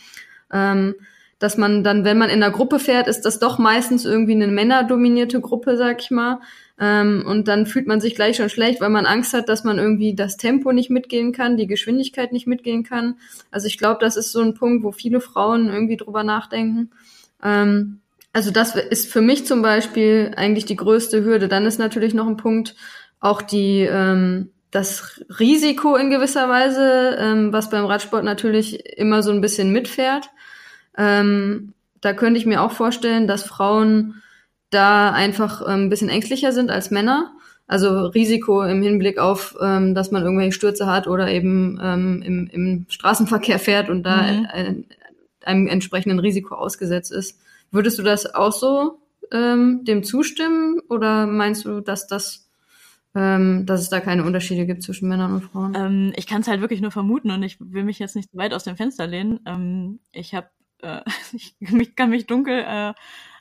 [0.54, 0.94] Ähm,
[1.40, 4.48] dass man dann, wenn man in einer Gruppe fährt, ist das doch meistens irgendwie eine
[4.48, 6.40] männerdominierte Gruppe, sag ich mal.
[6.80, 9.78] Ähm, und dann fühlt man sich gleich schon schlecht, weil man Angst hat, dass man
[9.78, 13.16] irgendwie das Tempo nicht mitgehen kann, die Geschwindigkeit nicht mitgehen kann.
[13.52, 16.92] Also ich glaube, das ist so ein Punkt, wo viele Frauen irgendwie drüber nachdenken.
[17.44, 18.02] Ähm,
[18.34, 21.48] also das ist für mich zum Beispiel eigentlich die größte Hürde.
[21.48, 22.76] Dann ist natürlich noch ein Punkt
[23.20, 29.32] auch die ähm, das Risiko in gewisser Weise, ähm, was beim Radsport natürlich immer so
[29.32, 30.30] ein bisschen mitfährt.
[30.98, 34.22] Ähm, da könnte ich mir auch vorstellen, dass Frauen
[34.70, 37.34] da einfach ähm, ein bisschen ängstlicher sind als Männer.
[37.68, 42.48] Also Risiko im Hinblick auf, ähm, dass man irgendwelche Stürze hat oder eben ähm, im,
[42.48, 44.48] im Straßenverkehr fährt und da mhm.
[44.52, 44.86] ein,
[45.44, 47.40] einem entsprechenden Risiko ausgesetzt ist.
[47.72, 49.00] Würdest du das auch so
[49.32, 52.48] ähm, dem zustimmen oder meinst du, dass das
[53.16, 55.74] ähm, dass es da keine Unterschiede gibt zwischen Männern und Frauen?
[55.76, 58.54] Ähm, ich kann es halt wirklich nur vermuten und ich will mich jetzt nicht weit
[58.54, 59.40] aus dem Fenster lehnen.
[59.46, 60.48] Ähm, ich habe,
[60.82, 61.02] äh,
[61.34, 62.94] ich kann mich dunkel äh,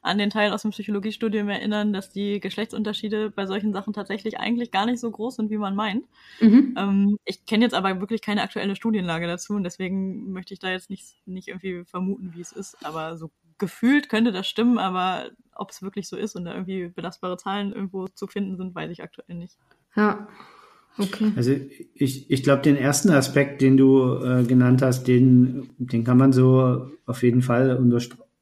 [0.03, 4.71] an den Teil aus dem Psychologiestudium erinnern, dass die Geschlechtsunterschiede bei solchen Sachen tatsächlich eigentlich
[4.71, 6.05] gar nicht so groß sind, wie man meint.
[6.41, 6.75] Mhm.
[6.79, 10.71] Ähm, ich kenne jetzt aber wirklich keine aktuelle Studienlage dazu und deswegen möchte ich da
[10.71, 12.77] jetzt nicht, nicht irgendwie vermuten, wie es ist.
[12.87, 16.89] Aber so gefühlt könnte das stimmen, aber ob es wirklich so ist und da irgendwie
[16.89, 19.57] belastbare Zahlen irgendwo zu finden sind, weiß ich aktuell nicht.
[19.97, 20.29] Ja.
[20.99, 21.33] Okay.
[21.37, 21.53] Also
[21.95, 26.33] ich, ich glaube, den ersten Aspekt, den du äh, genannt hast, den, den kann man
[26.33, 27.77] so auf jeden Fall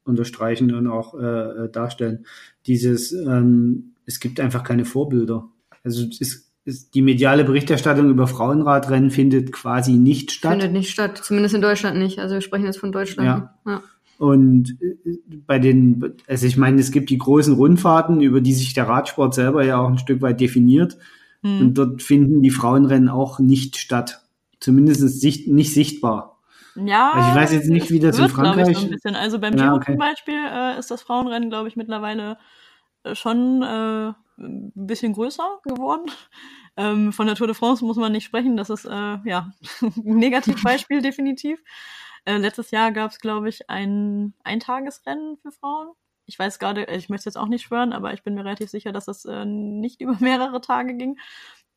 [0.05, 2.27] unterstreichen und auch äh, darstellen.
[2.67, 5.49] Dieses, ähm, es gibt einfach keine Vorbilder.
[5.83, 10.53] Also es ist, ist, die mediale Berichterstattung über Frauenradrennen findet quasi nicht statt.
[10.53, 12.19] Findet nicht statt, zumindest in Deutschland nicht.
[12.21, 13.27] Also wir sprechen jetzt von Deutschland.
[13.27, 13.55] Ja.
[13.67, 13.83] ja.
[14.19, 18.75] Und äh, bei den, also ich meine, es gibt die großen Rundfahrten, über die sich
[18.75, 20.97] der Radsport selber ja auch ein Stück weit definiert.
[21.44, 21.61] Hm.
[21.61, 24.22] Und dort finden die Frauenrennen auch nicht statt.
[24.61, 26.40] Zumindest sicht, nicht sichtbar.
[26.74, 27.12] Ja.
[27.12, 28.68] Also ich weiß jetzt nicht, wie das in Frankreich.
[28.68, 29.14] Ich, so ein bisschen.
[29.14, 29.92] Also beim ja, Giro okay.
[29.92, 32.38] zum Beispiel äh, ist das Frauenrennen, glaube ich, mittlerweile
[33.04, 36.11] äh, schon äh, ein bisschen größer geworden.
[36.76, 38.57] Ähm, von der Tour de France muss man nicht sprechen.
[38.57, 38.90] Das ist äh,
[39.24, 41.62] ja ein Negativbeispiel definitiv.
[42.24, 45.92] Äh, letztes Jahr gab es, glaube ich, ein Eintagesrennen für Frauen.
[46.27, 48.93] Ich weiß gerade, ich möchte jetzt auch nicht schwören, aber ich bin mir relativ sicher,
[48.93, 51.19] dass das äh, nicht über mehrere Tage ging.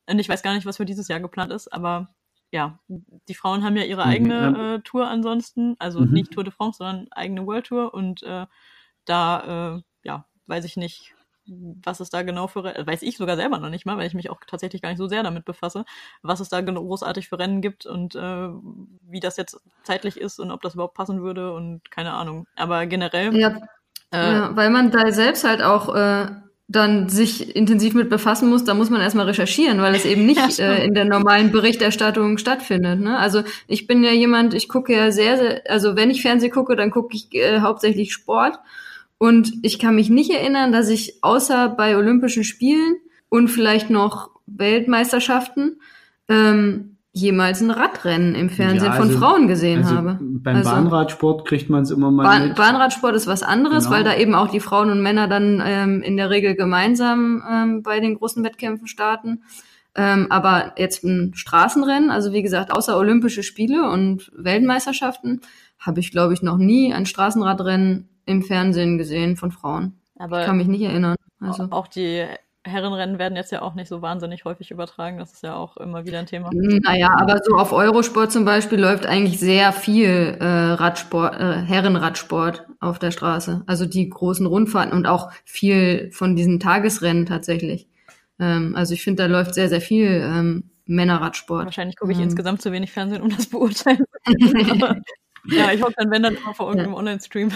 [0.08, 2.08] Und ich weiß gar nicht, was für dieses Jahr geplant ist, aber
[2.50, 6.12] ja, die Frauen haben ja ihre mhm, eigene äh, Tour ansonsten, also mhm.
[6.12, 8.46] nicht Tour de France, sondern eigene World Tour und äh,
[9.04, 11.14] da, äh, ja, weiß ich nicht,
[11.48, 14.30] was es da genau für, weiß ich sogar selber noch nicht mal, weil ich mich
[14.30, 15.84] auch tatsächlich gar nicht so sehr damit befasse,
[16.22, 18.48] was es da großartig für Rennen gibt und äh,
[19.02, 22.46] wie das jetzt zeitlich ist und ob das überhaupt passen würde und keine Ahnung.
[22.56, 23.34] Aber generell.
[23.36, 23.60] Ja, äh,
[24.12, 26.26] ja weil man da selbst halt auch äh,
[26.70, 30.58] dann sich intensiv mit befassen muss, da muss man erstmal recherchieren, weil es eben nicht
[30.58, 33.00] ja, äh, in der normalen Berichterstattung stattfindet.
[33.00, 33.18] Ne?
[33.18, 36.76] Also ich bin ja jemand, ich gucke ja sehr, sehr, also wenn ich Fernseh gucke,
[36.76, 38.58] dann gucke ich äh, hauptsächlich Sport.
[39.16, 42.96] Und ich kann mich nicht erinnern, dass ich außer bei Olympischen Spielen
[43.30, 45.80] und vielleicht noch Weltmeisterschaften
[46.28, 50.18] ähm, jemals ein Radrennen im Fernsehen ja, also, von Frauen gesehen also habe.
[50.20, 52.56] Beim also, Bahnradsport kriegt man es immer mal Bahn, mit.
[52.56, 53.96] Bahnradsport ist was anderes, genau.
[53.96, 57.82] weil da eben auch die Frauen und Männer dann ähm, in der Regel gemeinsam ähm,
[57.82, 59.42] bei den großen Wettkämpfen starten.
[59.94, 65.40] Ähm, aber jetzt ein Straßenrennen, also wie gesagt, außer Olympische Spiele und Weltmeisterschaften,
[65.78, 70.00] habe ich, glaube ich, noch nie ein Straßenradrennen im Fernsehen gesehen von Frauen.
[70.16, 71.16] Aber ich kann mich nicht erinnern.
[71.40, 71.68] Also.
[71.70, 72.26] Auch die
[72.68, 75.18] Herrenrennen werden jetzt ja auch nicht so wahnsinnig häufig übertragen.
[75.18, 76.50] Das ist ja auch immer wieder ein Thema.
[76.52, 82.66] Naja, aber so auf Eurosport zum Beispiel läuft eigentlich sehr viel äh, Radsport, äh, Herrenradsport
[82.80, 83.62] auf der Straße.
[83.66, 87.88] Also die großen Rundfahrten und auch viel von diesen Tagesrennen tatsächlich.
[88.38, 91.64] Ähm, also ich finde, da läuft sehr, sehr viel ähm, Männerradsport.
[91.64, 92.24] Wahrscheinlich gucke ich ähm.
[92.24, 95.02] insgesamt zu wenig Fernsehen, um das beurteilen zu können.
[95.46, 96.98] ja, ich hoffe dann, wenn dann immer vor irgendeinem ja.
[96.98, 97.50] Online-Stream.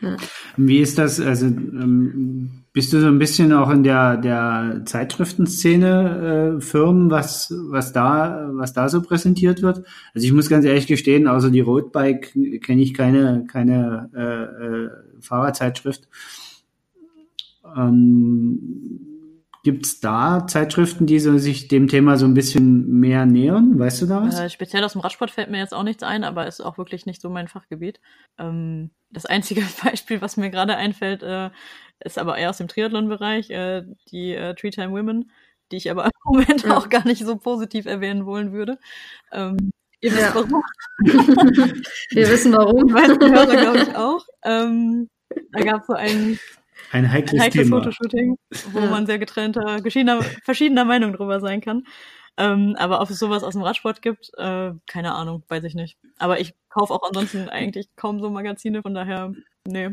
[0.00, 0.16] Ja.
[0.56, 1.20] Wie ist das?
[1.20, 7.52] Also ähm, Bist du so ein bisschen auch in der, der Zeitschriftenszene äh, Firmen, was,
[7.68, 9.78] was, da, was da so präsentiert wird?
[10.14, 14.90] Also ich muss ganz ehrlich gestehen, außer die Roadbike kenne ich keine, keine äh, äh,
[15.20, 16.08] Fahrradzeitschrift.
[17.76, 19.10] Ähm,
[19.62, 23.78] Gibt es da Zeitschriften, die so sich dem Thema so ein bisschen mehr nähern?
[23.78, 24.40] Weißt du da was?
[24.40, 27.04] Äh, speziell aus dem Radsport fällt mir jetzt auch nichts ein, aber ist auch wirklich
[27.04, 28.00] nicht so mein Fachgebiet.
[28.38, 31.50] Ähm, das einzige Beispiel, was mir gerade einfällt, äh,
[32.00, 35.30] ist aber eher aus dem Triathlon-Bereich, äh, die äh, Three Time Women,
[35.70, 36.76] die ich aber im Moment ja.
[36.76, 38.78] auch gar nicht so positiv erwähnen wollen würde.
[39.32, 40.34] Ähm, ihr wisst ja.
[40.34, 40.62] warum.
[42.10, 42.92] Wir wissen warum.
[42.92, 44.24] Weißt du, glaube ich auch.
[44.44, 45.08] Ähm,
[45.52, 46.38] da gab es so einen
[46.92, 47.76] ein heikles, ein heikles Thema.
[47.78, 48.36] Fotoshooting,
[48.72, 51.84] wo man sehr getrennter, verschiedener Meinung drüber sein kann.
[52.36, 55.98] Ähm, aber ob es sowas aus dem Radsport gibt, äh, keine Ahnung, weiß ich nicht.
[56.18, 59.32] Aber ich kaufe auch ansonsten eigentlich kaum so Magazine, von daher,
[59.66, 59.90] nee.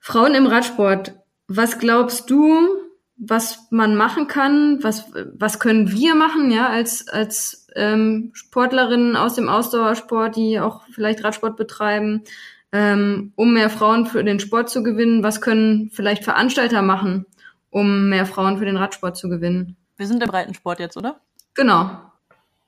[0.00, 1.14] Frauen im Radsport,
[1.46, 2.68] was glaubst du,
[3.16, 4.82] was man machen kann?
[4.82, 10.82] Was, was können wir machen, ja, als, als ähm, Sportlerinnen aus dem Ausdauersport, die auch
[10.92, 12.24] vielleicht Radsport betreiben?
[12.72, 15.22] ähm, um mehr Frauen für den Sport zu gewinnen?
[15.22, 17.26] Was können vielleicht Veranstalter machen,
[17.70, 19.76] um mehr Frauen für den Radsport zu gewinnen?
[19.96, 21.20] Wir sind im Breitensport jetzt, oder?
[21.54, 21.90] Genau.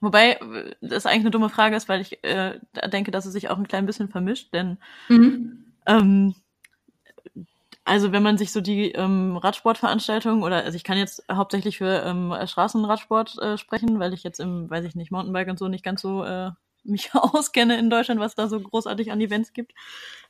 [0.00, 0.40] Wobei
[0.80, 2.58] das eigentlich eine dumme Frage ist, weil ich äh,
[2.90, 4.78] denke, dass es sich auch ein klein bisschen vermischt, denn
[5.08, 5.64] mhm.
[5.84, 6.34] ähm,
[7.90, 12.04] also wenn man sich so die ähm, Radsportveranstaltungen oder also ich kann jetzt hauptsächlich für
[12.04, 15.84] ähm, Straßenradsport äh, sprechen, weil ich jetzt im, weiß ich nicht, Mountainbike und so nicht
[15.84, 16.52] ganz so äh,
[16.84, 19.72] mich auskenne in Deutschland, was da so großartig an Events gibt.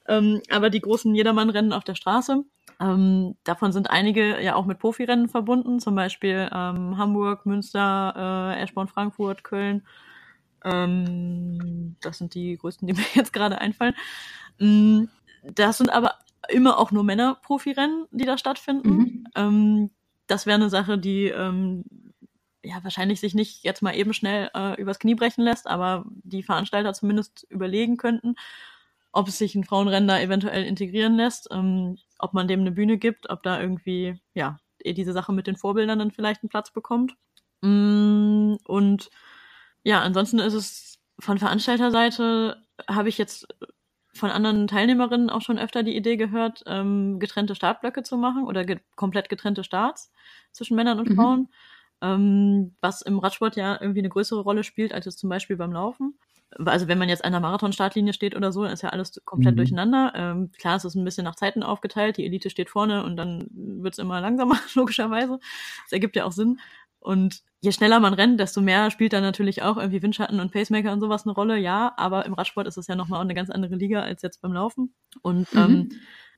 [0.08, 2.44] Ähm, aber die großen Jedermann-Rennen auf der Straße,
[2.80, 8.62] ähm, davon sind einige ja auch mit Profirennen verbunden, zum Beispiel ähm, Hamburg, Münster, äh,
[8.62, 9.86] Eschborn, Frankfurt, Köln.
[10.64, 13.94] Ähm, das sind die größten, die mir jetzt gerade einfallen.
[14.58, 15.10] Ähm,
[15.42, 16.14] das sind aber
[16.48, 18.88] immer auch nur Männer-Profirennen, die da stattfinden.
[18.88, 19.24] Mhm.
[19.34, 19.90] Ähm,
[20.26, 21.84] das wäre eine Sache, die ähm,
[22.62, 26.42] ja wahrscheinlich sich nicht jetzt mal eben schnell äh, übers Knie brechen lässt, aber die
[26.42, 28.34] Veranstalter zumindest überlegen könnten,
[29.12, 32.98] ob es sich ein Frauenrennen da eventuell integrieren lässt, ähm, ob man dem eine Bühne
[32.98, 36.72] gibt, ob da irgendwie, ja, eh diese Sache mit den Vorbildern dann vielleicht einen Platz
[36.72, 37.16] bekommt.
[37.62, 39.10] Mm, und
[39.82, 43.48] ja, ansonsten ist es von Veranstalterseite, habe ich jetzt
[44.12, 48.64] von anderen Teilnehmerinnen auch schon öfter die Idee gehört, ähm, getrennte Startblöcke zu machen oder
[48.64, 50.12] ge komplett getrennte Starts
[50.52, 51.14] zwischen Männern und mhm.
[51.14, 51.48] Frauen
[52.02, 55.72] ähm, was im Radsport ja irgendwie eine größere Rolle spielt als es zum Beispiel beim
[55.72, 56.18] Laufen.
[56.64, 59.54] Also wenn man jetzt an der Marathon-Startlinie steht oder so, dann ist ja alles komplett
[59.54, 59.58] mhm.
[59.58, 60.12] durcheinander.
[60.16, 62.16] Ähm, klar, es ist ein bisschen nach Zeiten aufgeteilt.
[62.16, 65.38] Die Elite steht vorne und dann wird's immer langsamer, logischerweise.
[65.84, 66.58] Das ergibt ja auch Sinn.
[66.98, 70.92] Und je schneller man rennt, desto mehr spielt da natürlich auch irgendwie Windschatten und Pacemaker
[70.92, 71.92] und sowas eine Rolle, ja.
[71.96, 74.94] Aber im Radsport ist es ja nochmal eine ganz andere Liga als jetzt beim Laufen.
[75.22, 75.60] Und mhm.
[75.60, 75.88] ähm,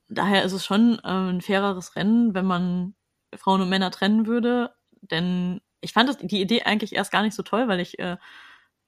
[0.09, 2.95] daher ist es schon äh, ein faireres Rennen, wenn man
[3.35, 4.73] Frauen und Männer trennen würde.
[5.01, 8.17] Denn ich fand das, die Idee eigentlich erst gar nicht so toll, weil ich äh,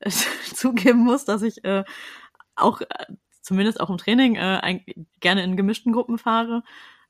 [0.54, 1.84] zugeben muss, dass ich äh,
[2.56, 3.06] auch, äh,
[3.42, 4.82] zumindest auch im Training, äh,
[5.22, 6.64] gerne in gemischten Gruppen fahre.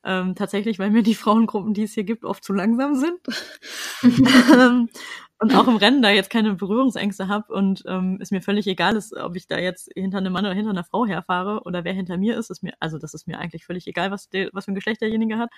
[0.06, 3.20] Ähm, tatsächlich, weil mir die Frauengruppen, die es hier gibt, oft zu langsam sind.
[4.54, 4.90] Ähm,
[5.40, 8.96] und auch im Rennen da jetzt keine Berührungsängste habe und ähm, es mir völlig egal
[8.96, 11.94] ist, ob ich da jetzt hinter einem Mann oder hinter einer Frau herfahre oder wer
[11.94, 14.66] hinter mir ist, ist mir, also das ist mir eigentlich völlig egal, was, der, was
[14.66, 15.50] für ein Geschlecht derjenige hat.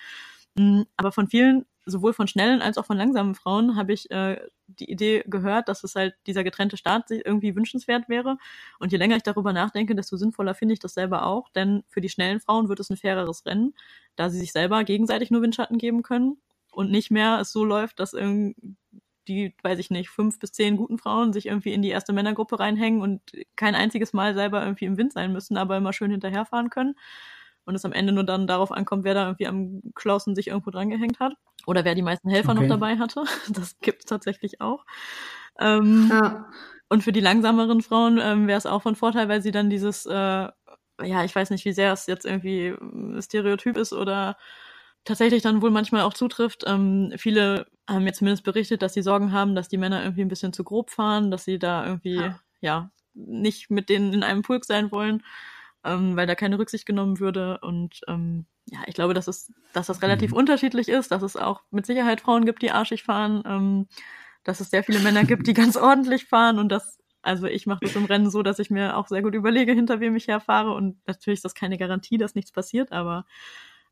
[0.56, 4.38] Mm, aber von vielen, sowohl von schnellen als auch von langsamen Frauen, habe ich äh,
[4.66, 8.36] die Idee gehört, dass es halt dieser getrennte Staat irgendwie wünschenswert wäre.
[8.78, 11.48] Und je länger ich darüber nachdenke, desto sinnvoller finde ich das selber auch.
[11.50, 13.74] Denn für die schnellen Frauen wird es ein faireres Rennen,
[14.16, 16.38] da sie sich selber gegenseitig nur Windschatten geben können
[16.72, 18.76] und nicht mehr es so läuft, dass irgendwie
[19.28, 22.58] die, weiß ich nicht, fünf bis zehn guten Frauen sich irgendwie in die erste Männergruppe
[22.58, 23.20] reinhängen und
[23.56, 26.94] kein einziges Mal selber irgendwie im Wind sein müssen, aber immer schön hinterherfahren können
[27.68, 30.70] und es am Ende nur dann darauf ankommt, wer da irgendwie am Klausen sich irgendwo
[30.70, 31.34] drangehängt hat
[31.66, 32.62] oder wer die meisten Helfer okay.
[32.62, 33.24] noch dabei hatte.
[33.50, 34.86] Das gibt es tatsächlich auch.
[35.60, 36.46] Ähm, ja.
[36.88, 40.06] Und für die langsameren Frauen ähm, wäre es auch von Vorteil, weil sie dann dieses,
[40.06, 42.74] äh, ja, ich weiß nicht, wie sehr es jetzt irgendwie
[43.20, 44.38] Stereotyp ist oder
[45.04, 46.64] tatsächlich dann wohl manchmal auch zutrifft.
[46.66, 50.28] Ähm, viele haben jetzt zumindest berichtet, dass sie Sorgen haben, dass die Männer irgendwie ein
[50.28, 54.40] bisschen zu grob fahren, dass sie da irgendwie, ja, ja nicht mit denen in einem
[54.40, 55.22] Pulk sein wollen
[55.84, 57.58] ähm, weil da keine Rücksicht genommen würde.
[57.62, 60.38] Und ähm, ja, ich glaube, dass, es, dass das relativ mhm.
[60.38, 63.88] unterschiedlich ist, dass es auch mit Sicherheit Frauen gibt, die arschig fahren, ähm,
[64.44, 67.80] dass es sehr viele Männer gibt, die ganz ordentlich fahren und dass also ich mache
[67.82, 70.72] das im Rennen so, dass ich mir auch sehr gut überlege, hinter wem ich herfahre.
[70.72, 73.26] Und natürlich ist das keine Garantie, dass nichts passiert, aber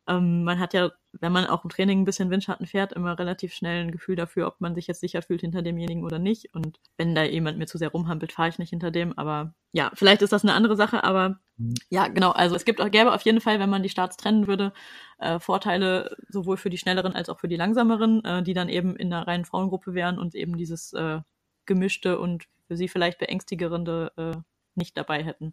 [0.08, 3.52] ähm, man hat ja, wenn man auch im Training ein bisschen Windschatten fährt, immer relativ
[3.54, 6.54] schnell ein Gefühl dafür, ob man sich jetzt sicher fühlt hinter demjenigen oder nicht.
[6.54, 9.16] Und wenn da jemand mir zu sehr rumhampelt, fahre ich nicht hinter dem.
[9.18, 11.40] Aber ja, vielleicht ist das eine andere Sache, aber
[11.90, 12.30] Ja, genau.
[12.30, 14.72] Also es gibt, gäbe auf jeden Fall, wenn man die Starts trennen würde,
[15.18, 18.94] äh, Vorteile sowohl für die schnelleren als auch für die langsameren, äh, die dann eben
[18.96, 21.20] in einer reinen Frauengruppe wären und eben dieses äh,
[21.64, 24.38] gemischte und für sie vielleicht beängstigende äh,
[24.74, 25.52] nicht dabei hätten.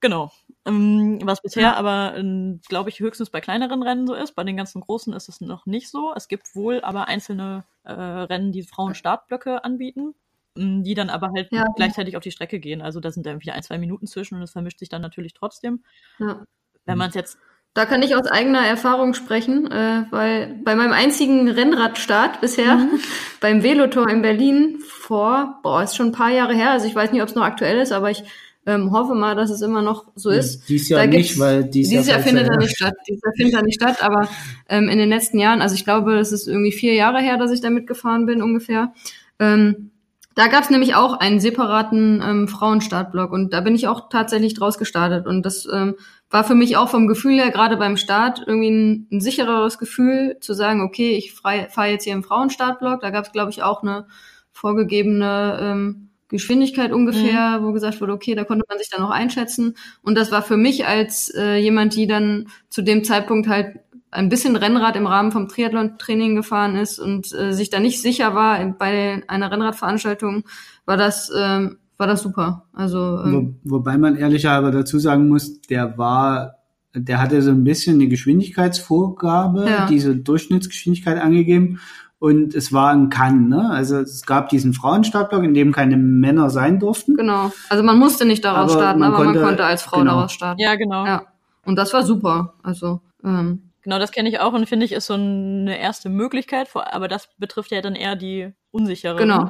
[0.00, 0.30] Genau.
[0.66, 4.34] Ähm, was bisher aber, ähm, glaube ich, höchstens bei kleineren Rennen so ist.
[4.34, 6.12] Bei den ganzen großen ist es noch nicht so.
[6.14, 10.14] Es gibt wohl aber einzelne äh, Rennen, die Frauen Startblöcke anbieten,
[10.56, 11.64] ähm, die dann aber halt ja.
[11.76, 12.82] gleichzeitig auf die Strecke gehen.
[12.82, 15.34] Also da sind dann irgendwie ein, zwei Minuten zwischen und es vermischt sich dann natürlich
[15.34, 15.82] trotzdem.
[16.18, 16.44] Ja.
[16.84, 17.38] Wenn man es jetzt
[17.76, 23.00] da kann ich aus eigener Erfahrung sprechen, äh, weil bei meinem einzigen Rennradstart bisher mhm.
[23.42, 27.12] beim Velotor in Berlin vor, boah, ist schon ein paar Jahre her, also ich weiß
[27.12, 28.24] nicht, ob es noch aktuell ist, aber ich
[28.66, 30.68] ähm, hoffe mal, dass es immer noch so ist.
[30.68, 32.94] Dies Jahr nicht, weil dies dieses Jahr findet er nicht statt.
[33.08, 34.28] Dieses Jahr findet er nicht statt, aber
[34.68, 37.52] ähm, in den letzten Jahren, also ich glaube, es ist irgendwie vier Jahre her, dass
[37.52, 38.92] ich da mitgefahren bin ungefähr.
[39.38, 39.92] Ähm,
[40.34, 44.52] da gab es nämlich auch einen separaten ähm, Frauenstartblock und da bin ich auch tatsächlich
[44.52, 45.94] draus gestartet und das ähm,
[46.28, 50.36] war für mich auch vom Gefühl her gerade beim Start irgendwie ein, ein sichereres Gefühl
[50.40, 53.00] zu sagen, okay, ich fahre jetzt hier im Frauenstartblock.
[53.00, 54.08] Da gab es glaube ich auch eine
[54.52, 57.64] vorgegebene ähm, Geschwindigkeit ungefähr, mhm.
[57.64, 59.76] wo gesagt wurde, okay, da konnte man sich dann auch einschätzen.
[60.02, 63.78] Und das war für mich als äh, jemand, die dann zu dem Zeitpunkt halt
[64.10, 68.34] ein bisschen Rennrad im Rahmen vom Triathlon-Training gefahren ist und äh, sich da nicht sicher
[68.34, 70.44] war bei einer Rennradveranstaltung,
[70.84, 72.66] war das ähm, war das super.
[72.72, 76.56] Also ähm, Wo, wobei man ehrlicherweise dazu sagen muss, der war,
[76.94, 79.86] der hatte so ein bisschen eine Geschwindigkeitsvorgabe, ja.
[79.86, 81.80] diese Durchschnittsgeschwindigkeit angegeben
[82.18, 83.70] und es war ein Kann, ne?
[83.70, 87.16] Also es gab diesen Frauenstartblock, in dem keine Männer sein durften.
[87.16, 87.52] Genau.
[87.68, 90.14] Also man musste nicht daraus aber starten, man aber konnte, man konnte als Frau genau.
[90.14, 90.60] daraus starten.
[90.60, 91.04] Ja, genau.
[91.04, 91.22] Ja.
[91.64, 92.54] Und das war super.
[92.62, 96.68] Also ähm, Genau, das kenne ich auch und finde ich ist so eine erste Möglichkeit,
[96.74, 99.14] aber das betrifft ja dann eher die unsichere.
[99.14, 99.48] Genau.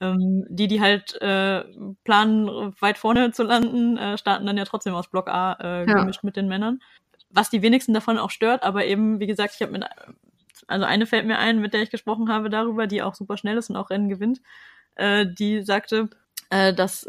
[0.00, 1.62] Ähm, die, die halt äh,
[2.02, 5.92] planen, weit vorne zu landen, äh, starten dann ja trotzdem aus Block A äh, ja.
[5.92, 6.78] gemischt mit den Männern.
[7.28, 9.84] Was die wenigsten davon auch stört, aber eben, wie gesagt, ich habe mit,
[10.66, 13.56] also eine fällt mir ein, mit der ich gesprochen habe darüber, die auch super schnell
[13.56, 14.40] ist und auch Rennen gewinnt,
[14.96, 16.10] äh, die sagte,
[16.50, 17.06] äh, dass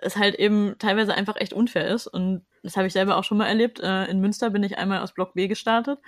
[0.00, 3.38] es halt eben teilweise einfach echt unfair ist und das habe ich selber auch schon
[3.38, 3.80] mal erlebt.
[3.80, 6.00] Äh, in Münster bin ich einmal aus Block B gestartet.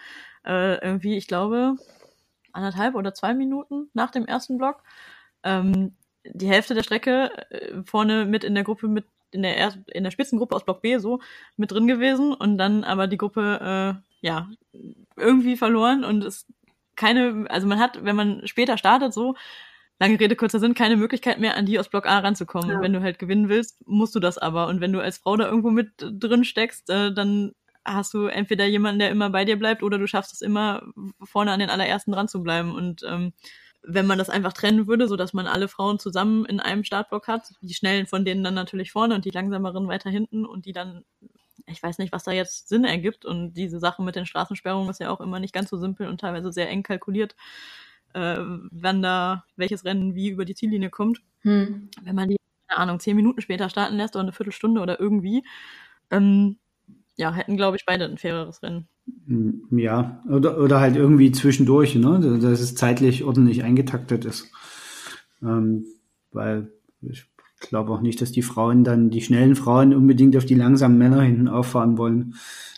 [0.45, 1.77] Äh, irgendwie, ich glaube,
[2.53, 4.83] anderthalb oder zwei Minuten nach dem ersten Block.
[5.45, 9.75] Ähm, die Hälfte der Strecke äh, vorne mit in der Gruppe mit in der er
[9.89, 11.21] in der Spitzengruppe aus Block B so
[11.57, 14.49] mit drin gewesen und dann aber die Gruppe äh, ja
[15.17, 16.47] irgendwie verloren und es
[16.99, 19.35] keine also man hat wenn man später startet so
[20.01, 22.71] lange Rede, kurzer Sinn, keine Möglichkeit mehr, an die aus Block A ranzukommen.
[22.71, 22.81] Ja.
[22.81, 24.69] Wenn du halt gewinnen willst, musst du das aber.
[24.69, 27.53] Und wenn du als Frau da irgendwo mit drin steckst, äh, dann
[27.85, 30.83] hast du entweder jemanden, der immer bei dir bleibt, oder du schaffst es immer,
[31.23, 32.75] vorne an den allerersten dran zu bleiben.
[32.75, 33.33] Und ähm,
[33.83, 37.27] wenn man das einfach trennen würde, so dass man alle Frauen zusammen in einem Startblock
[37.29, 40.73] hat, die schnellen von denen dann natürlich vorne und die langsameren weiter hinten und die
[40.73, 41.05] dann
[41.71, 43.25] ich weiß nicht, was da jetzt Sinn ergibt.
[43.25, 46.21] Und diese Sache mit den Straßensperrungen ist ja auch immer nicht ganz so simpel und
[46.21, 47.35] teilweise sehr eng kalkuliert
[48.15, 48.39] äh,
[48.71, 51.23] wann da welches Rennen wie über die Ziellinie kommt.
[51.43, 51.89] Hm.
[52.03, 55.45] Wenn man die, keine Ahnung, zehn Minuten später starten lässt oder eine Viertelstunde oder irgendwie,
[56.11, 56.57] ähm,
[57.17, 58.89] ja, hätten, glaube ich, beide ein faireres Rennen.
[59.27, 64.51] Hm, ja, oder, oder halt irgendwie zwischendurch, ne, dass es zeitlich ordentlich eingetaktet ist.
[65.43, 65.87] Ähm,
[66.31, 66.71] weil
[67.61, 70.97] ich glaube auch nicht, dass die Frauen dann, die schnellen Frauen unbedingt auf die langsamen
[70.97, 72.35] Männer hinten auffahren wollen.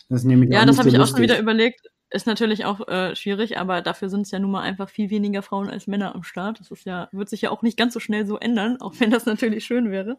[0.09, 1.87] Das nehme ich ja, das habe so ich auch schon wieder überlegt.
[2.09, 5.41] Ist natürlich auch äh, schwierig, aber dafür sind es ja nun mal einfach viel weniger
[5.41, 6.59] Frauen als Männer am Start.
[6.59, 9.11] Das ist ja, wird sich ja auch nicht ganz so schnell so ändern, auch wenn
[9.11, 10.17] das natürlich schön wäre.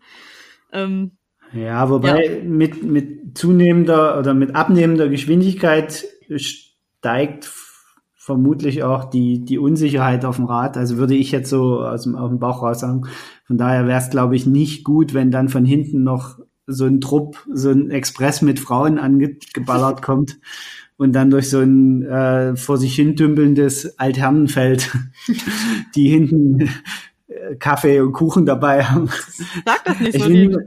[0.73, 1.13] Ähm,
[1.53, 2.43] ja, wobei ja.
[2.43, 7.45] mit, mit zunehmender oder mit abnehmender Geschwindigkeit steigt
[8.25, 10.77] vermutlich auch die, die Unsicherheit auf dem Rad.
[10.77, 13.03] Also würde ich jetzt so aus dem, aus dem Bauch raus sagen.
[13.47, 17.01] Von daher wäre es, glaube ich, nicht gut, wenn dann von hinten noch so ein
[17.01, 20.39] Trupp, so ein Express mit Frauen angeballert kommt
[20.97, 24.97] und dann durch so ein äh, vor sich hin dümpelndes Altherrenfeld,
[25.97, 26.71] die hinten
[27.27, 29.09] äh, Kaffee und Kuchen dabei haben.
[29.65, 30.61] Sag das nicht ich so.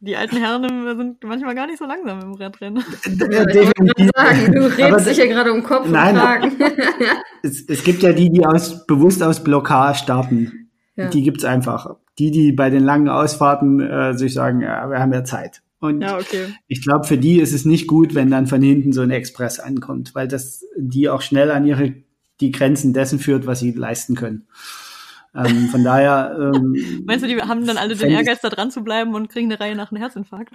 [0.00, 0.62] Die alten Herren
[0.96, 2.82] sind manchmal gar nicht so langsam im Radrennen.
[3.30, 6.52] Ja, sagen, du redest dich ja gerade um Kopf nein, und Kragen.
[7.42, 10.70] es, es gibt ja die, die aus, bewusst aus Blockade starten.
[10.96, 11.08] Ja.
[11.08, 11.96] Die gibt's einfach.
[12.18, 15.62] Die, die bei den langen Ausfahrten äh, sich sagen, ja, wir haben ja Zeit.
[15.80, 16.46] Und ja, okay.
[16.66, 19.58] ich glaube, für die ist es nicht gut, wenn dann von hinten so ein Express
[19.58, 21.94] ankommt, weil das die auch schnell an ihre
[22.40, 24.46] die Grenzen dessen führt, was sie leisten können.
[25.34, 26.36] Ähm, von daher.
[26.54, 29.50] Ähm, Meinst du, die haben dann alle den Ehrgeiz, da dran zu bleiben und kriegen
[29.50, 30.50] eine Reihe nach einem Herzinfarkt?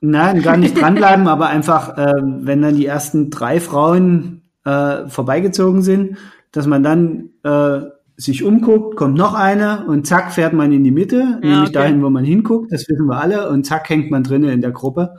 [0.00, 5.82] Nein, gar nicht dranbleiben, aber einfach, äh, wenn dann die ersten drei Frauen äh, vorbeigezogen
[5.82, 6.16] sind,
[6.52, 7.80] dass man dann äh,
[8.16, 11.72] sich umguckt, kommt noch eine und zack fährt man in die Mitte, ja, nämlich okay.
[11.72, 14.72] dahin, wo man hinguckt, das wissen wir alle, und zack hängt man drinnen in der
[14.72, 15.16] Gruppe.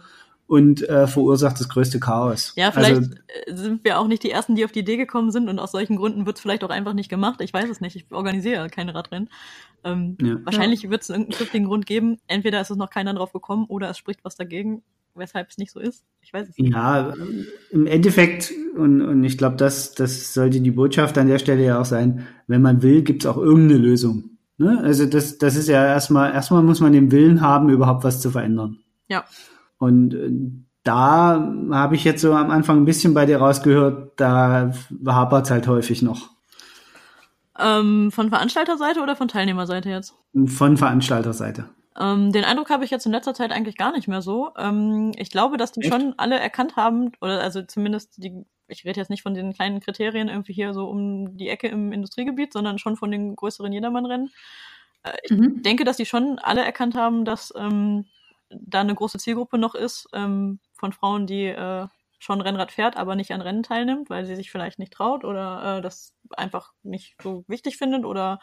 [0.51, 2.51] Und äh, verursacht das größte Chaos.
[2.57, 3.15] Ja, vielleicht
[3.47, 5.71] also, sind wir auch nicht die Ersten, die auf die Idee gekommen sind und aus
[5.71, 7.39] solchen Gründen wird es vielleicht auch einfach nicht gemacht.
[7.39, 7.95] Ich weiß es nicht.
[7.95, 9.29] Ich organisiere keine Radrennen.
[9.85, 10.35] Ähm, ja.
[10.43, 12.17] Wahrscheinlich wird es irgendeinen triftigen Grund geben.
[12.27, 14.83] Entweder ist es noch keiner drauf gekommen oder es spricht was dagegen,
[15.15, 16.03] weshalb es nicht so ist.
[16.19, 16.73] Ich weiß es nicht.
[16.73, 17.13] Ja,
[17.69, 21.79] im Endeffekt, und, und ich glaube, das, das sollte die Botschaft an der Stelle ja
[21.79, 24.31] auch sein, wenn man will, gibt es auch irgendeine Lösung.
[24.57, 24.81] Ne?
[24.83, 28.31] Also das, das ist ja erstmal, erstmal muss man den Willen haben, überhaupt was zu
[28.31, 28.79] verändern.
[29.07, 29.23] Ja.
[29.81, 30.29] Und äh,
[30.83, 34.71] da habe ich jetzt so am Anfang ein bisschen bei dir rausgehört, da
[35.07, 36.29] hapert es halt häufig noch.
[37.59, 40.13] Ähm, von Veranstalterseite oder von Teilnehmerseite jetzt?
[40.45, 41.65] Von Veranstalterseite.
[41.99, 44.51] Ähm, den Eindruck habe ich jetzt in letzter Zeit eigentlich gar nicht mehr so.
[44.55, 45.91] Ähm, ich glaube, dass die Echt?
[45.91, 49.79] schon alle erkannt haben, oder also zumindest die, ich rede jetzt nicht von den kleinen
[49.79, 54.31] Kriterien irgendwie hier so um die Ecke im Industriegebiet, sondern schon von den größeren Jedermannrennen.
[55.01, 55.63] Äh, ich mhm.
[55.63, 58.05] denke, dass die schon alle erkannt haben, dass ähm,
[58.53, 61.87] da eine große Zielgruppe noch ist ähm, von Frauen, die äh,
[62.19, 65.77] schon Rennrad fährt, aber nicht an Rennen teilnimmt, weil sie sich vielleicht nicht traut oder
[65.77, 68.39] äh, das einfach nicht so wichtig findet oder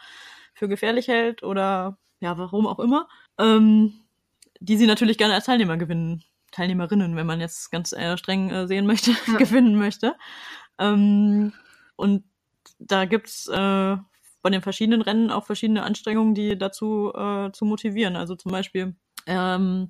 [0.53, 3.93] für gefährlich hält oder ja, warum auch immer, ähm,
[4.59, 8.67] die sie natürlich gerne als Teilnehmer gewinnen, Teilnehmerinnen, wenn man jetzt ganz äh, streng äh,
[8.67, 9.37] sehen möchte, ja.
[9.37, 10.15] gewinnen möchte.
[10.77, 11.53] Ähm,
[11.95, 12.25] und
[12.79, 13.97] da gibt's äh,
[14.41, 18.15] bei den verschiedenen Rennen auch verschiedene Anstrengungen, die dazu äh, zu motivieren.
[18.15, 18.95] Also zum Beispiel
[19.29, 19.89] ähm,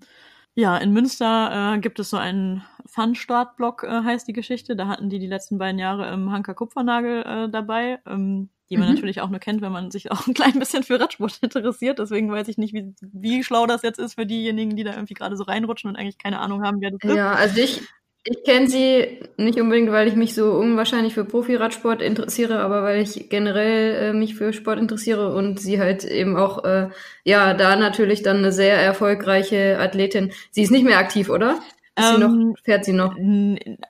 [0.55, 4.75] ja, in Münster äh, gibt es so einen Fun-Start-Block, äh, heißt die Geschichte.
[4.75, 7.99] Da hatten die die letzten beiden Jahre im Hanker Kupfernagel äh, dabei.
[8.05, 8.95] Ähm, die man mhm.
[8.95, 11.99] natürlich auch nur kennt, wenn man sich auch ein klein bisschen für Radsport interessiert.
[11.99, 15.15] Deswegen weiß ich nicht, wie, wie schlau das jetzt ist für diejenigen, die da irgendwie
[15.15, 17.15] gerade so reinrutschen und eigentlich keine Ahnung haben, wer das ist.
[17.15, 17.81] Ja, also ich,
[18.23, 23.01] ich kenne sie nicht unbedingt, weil ich mich so unwahrscheinlich für Profi-Radsport interessiere, aber weil
[23.01, 26.89] ich generell äh, mich für Sport interessiere und sie halt eben auch, äh,
[27.23, 30.31] ja, da natürlich dann eine sehr erfolgreiche Athletin.
[30.51, 31.59] Sie ist nicht mehr aktiv, oder?
[31.97, 33.15] Sie noch, ähm, fährt sie noch?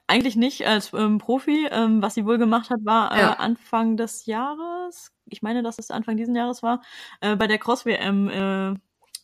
[0.07, 1.67] Eigentlich nicht als ähm, Profi.
[1.71, 3.33] Ähm, was sie wohl gemacht hat, war äh, ja.
[3.33, 5.11] Anfang des Jahres.
[5.27, 6.81] Ich meine, dass es Anfang diesen Jahres war.
[7.21, 8.79] Äh, bei der Cross-WM äh,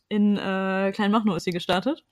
[0.10, 2.04] in äh, Kleinmachnow ist sie gestartet.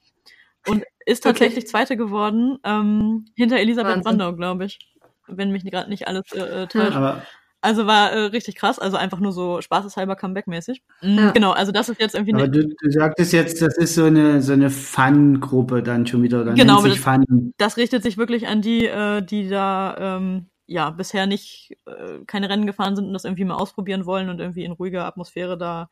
[0.67, 1.71] Und ist tatsächlich okay.
[1.71, 4.04] Zweite geworden, ähm, hinter Elisabeth Wahnsinn.
[4.04, 4.80] Brandau, glaube ich.
[5.28, 6.95] Wenn mich gerade nicht alles äh, äh täuscht.
[6.95, 7.23] Ja,
[7.63, 10.84] also war äh, richtig krass, also einfach nur so spaßeshalber Comeback-mäßig.
[11.02, 11.32] Mhm, ja.
[11.32, 12.34] Genau, also das ist jetzt irgendwie.
[12.34, 16.43] Aber du, du sagtest jetzt, das ist so eine so eine Fun-Gruppe dann schon wieder.
[16.43, 17.54] Dann genau, das, Fun.
[17.58, 22.49] das richtet sich wirklich an die, äh, die da ähm, ja bisher nicht äh, keine
[22.49, 25.89] Rennen gefahren sind und das irgendwie mal ausprobieren wollen und irgendwie in ruhiger Atmosphäre da.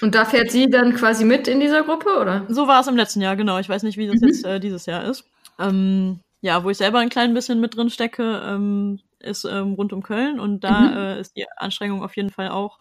[0.00, 2.46] Und da fährt sie dann quasi mit in dieser Gruppe, oder?
[2.48, 3.58] So war es im letzten Jahr, genau.
[3.58, 4.28] Ich weiß nicht, wie das mhm.
[4.28, 5.24] jetzt äh, dieses Jahr ist.
[5.58, 9.92] Ähm, ja, wo ich selber ein klein bisschen mit drin stecke, ähm, ist ähm, rund
[9.92, 10.96] um Köln und da mhm.
[10.96, 12.78] äh, ist die Anstrengung auf jeden Fall auch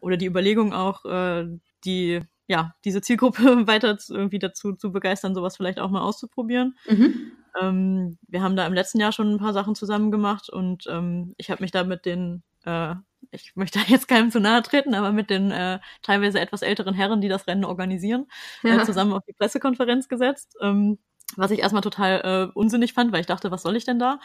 [0.00, 1.46] oder die Überlegung auch, äh,
[1.84, 6.76] die ja diese Zielgruppe weiter zu, irgendwie dazu zu begeistern, sowas vielleicht auch mal auszuprobieren.
[6.88, 7.32] Mhm.
[7.60, 11.34] Ähm, wir haben da im letzten Jahr schon ein paar Sachen zusammen gemacht und ähm,
[11.36, 12.94] ich habe mich da mit den äh,
[13.30, 17.20] ich möchte jetzt keinem zu nahe treten, aber mit den äh, teilweise etwas älteren Herren,
[17.20, 18.26] die das Rennen organisieren,
[18.64, 18.82] äh, ja.
[18.82, 20.56] äh, zusammen auf die Pressekonferenz gesetzt.
[20.60, 20.98] Ähm,
[21.36, 24.18] was ich erstmal total äh, unsinnig fand, weil ich dachte, was soll ich denn da?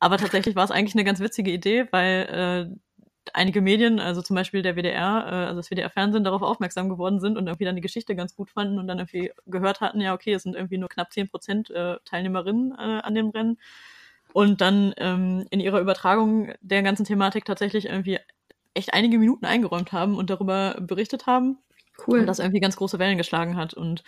[0.00, 2.76] Aber tatsächlich war es eigentlich eine ganz witzige Idee, weil äh,
[3.34, 7.36] einige Medien, also zum Beispiel der WDR, äh, also das WDR-Fernsehen, darauf aufmerksam geworden sind
[7.36, 10.32] und irgendwie dann die Geschichte ganz gut fanden und dann irgendwie gehört hatten, ja, okay,
[10.32, 13.58] es sind irgendwie nur knapp zehn Prozent äh, Teilnehmerinnen äh, an dem Rennen.
[14.32, 18.18] Und dann ähm, in ihrer Übertragung der ganzen Thematik tatsächlich irgendwie
[18.76, 21.58] echt einige Minuten eingeräumt haben und darüber berichtet haben.
[22.06, 22.20] Cool.
[22.20, 23.74] Und das irgendwie ganz große Wellen geschlagen hat.
[23.74, 24.04] Und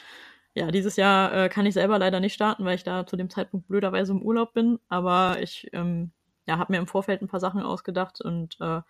[0.54, 3.30] ja, dieses Jahr äh, kann ich selber leider nicht starten, weil ich da zu dem
[3.30, 4.78] Zeitpunkt blöderweise im Urlaub bin.
[4.88, 6.12] Aber ich ähm,
[6.46, 8.80] ja, habe mir im Vorfeld ein paar Sachen ausgedacht und äh,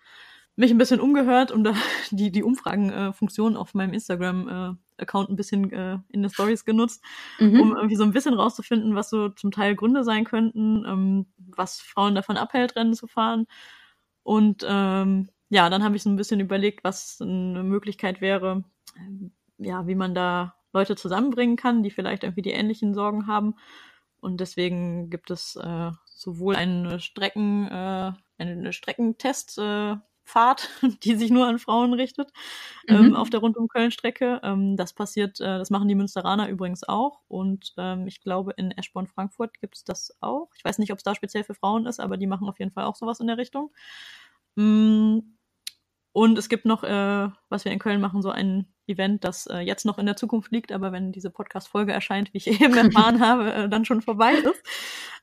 [0.57, 1.73] mich ein bisschen umgehört und da
[2.11, 7.03] die, die Umfragenfunktion äh, auf meinem Instagram-Account äh, ein bisschen äh, in den Stories genutzt,
[7.39, 7.61] mhm.
[7.61, 11.81] um irgendwie so ein bisschen rauszufinden, was so zum Teil Gründe sein könnten, ähm, was
[11.81, 13.47] Frauen davon abhält, Rennen zu fahren.
[14.25, 18.65] Und ähm, ja, dann habe ich so ein bisschen überlegt, was eine Möglichkeit wäre,
[18.97, 23.55] ähm, ja, wie man da Leute zusammenbringen kann, die vielleicht irgendwie die ähnlichen Sorgen haben.
[24.21, 30.03] Und deswegen gibt es äh, sowohl eine Strecken, äh, eine Streckentestfahrt,
[30.83, 32.31] äh, die sich nur an Frauen richtet,
[32.89, 32.97] mhm.
[32.97, 34.41] ähm, auf der Rundum Köln-Strecke.
[34.43, 37.21] Ähm, das passiert, äh, das machen die Münsteraner übrigens auch.
[37.29, 40.51] Und ähm, ich glaube, in Eschborn-Frankfurt gibt es das auch.
[40.57, 42.73] Ich weiß nicht, ob es da speziell für Frauen ist, aber die machen auf jeden
[42.73, 43.73] Fall auch sowas in der Richtung.
[44.57, 45.21] Mm,
[46.19, 49.59] und es gibt noch, äh, was wir in Köln machen, so ein Event, das äh,
[49.59, 53.21] jetzt noch in der Zukunft liegt, aber wenn diese Podcast-Folge erscheint, wie ich eben erfahren
[53.21, 54.61] habe, äh, dann schon vorbei ist.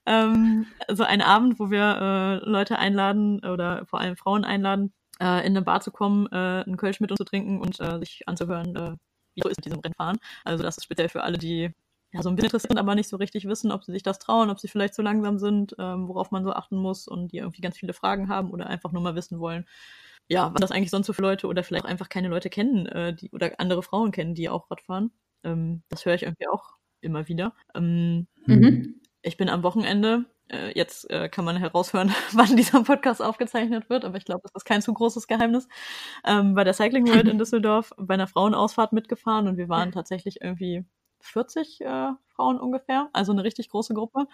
[0.05, 1.81] Ähm, so ein Abend, wo wir
[2.45, 6.63] äh, Leute einladen oder vor allem Frauen einladen, äh, in eine Bar zu kommen, äh,
[6.63, 8.95] einen Kölsch mit uns zu trinken und äh, sich anzuhören, äh,
[9.35, 10.17] wie so ist mit diesem Rennfahren.
[10.45, 11.73] Also das ist speziell für alle, die
[12.13, 14.49] ja, so ein bisschen interessiert, aber nicht so richtig wissen, ob sie sich das trauen,
[14.49, 17.61] ob sie vielleicht zu langsam sind, ähm, worauf man so achten muss und die irgendwie
[17.61, 19.65] ganz viele Fragen haben oder einfach nur mal wissen wollen,
[20.27, 22.85] ja, was das eigentlich sonst so für Leute oder vielleicht auch einfach keine Leute kennen,
[22.87, 25.11] äh, die oder andere Frauen kennen, die auch Rad fahren.
[25.43, 27.53] Ähm, das höre ich irgendwie auch immer wieder.
[27.75, 29.01] Ähm, mhm.
[29.21, 34.03] Ich bin am Wochenende, äh, jetzt äh, kann man heraushören, wann dieser Podcast aufgezeichnet wird,
[34.05, 35.67] aber ich glaube, das ist kein zu großes Geheimnis,
[36.25, 40.41] ähm, bei der Cycling World in Düsseldorf bei einer Frauenausfahrt mitgefahren und wir waren tatsächlich
[40.41, 40.85] irgendwie
[41.21, 44.27] 40 äh, Frauen ungefähr, also eine richtig große Gruppe.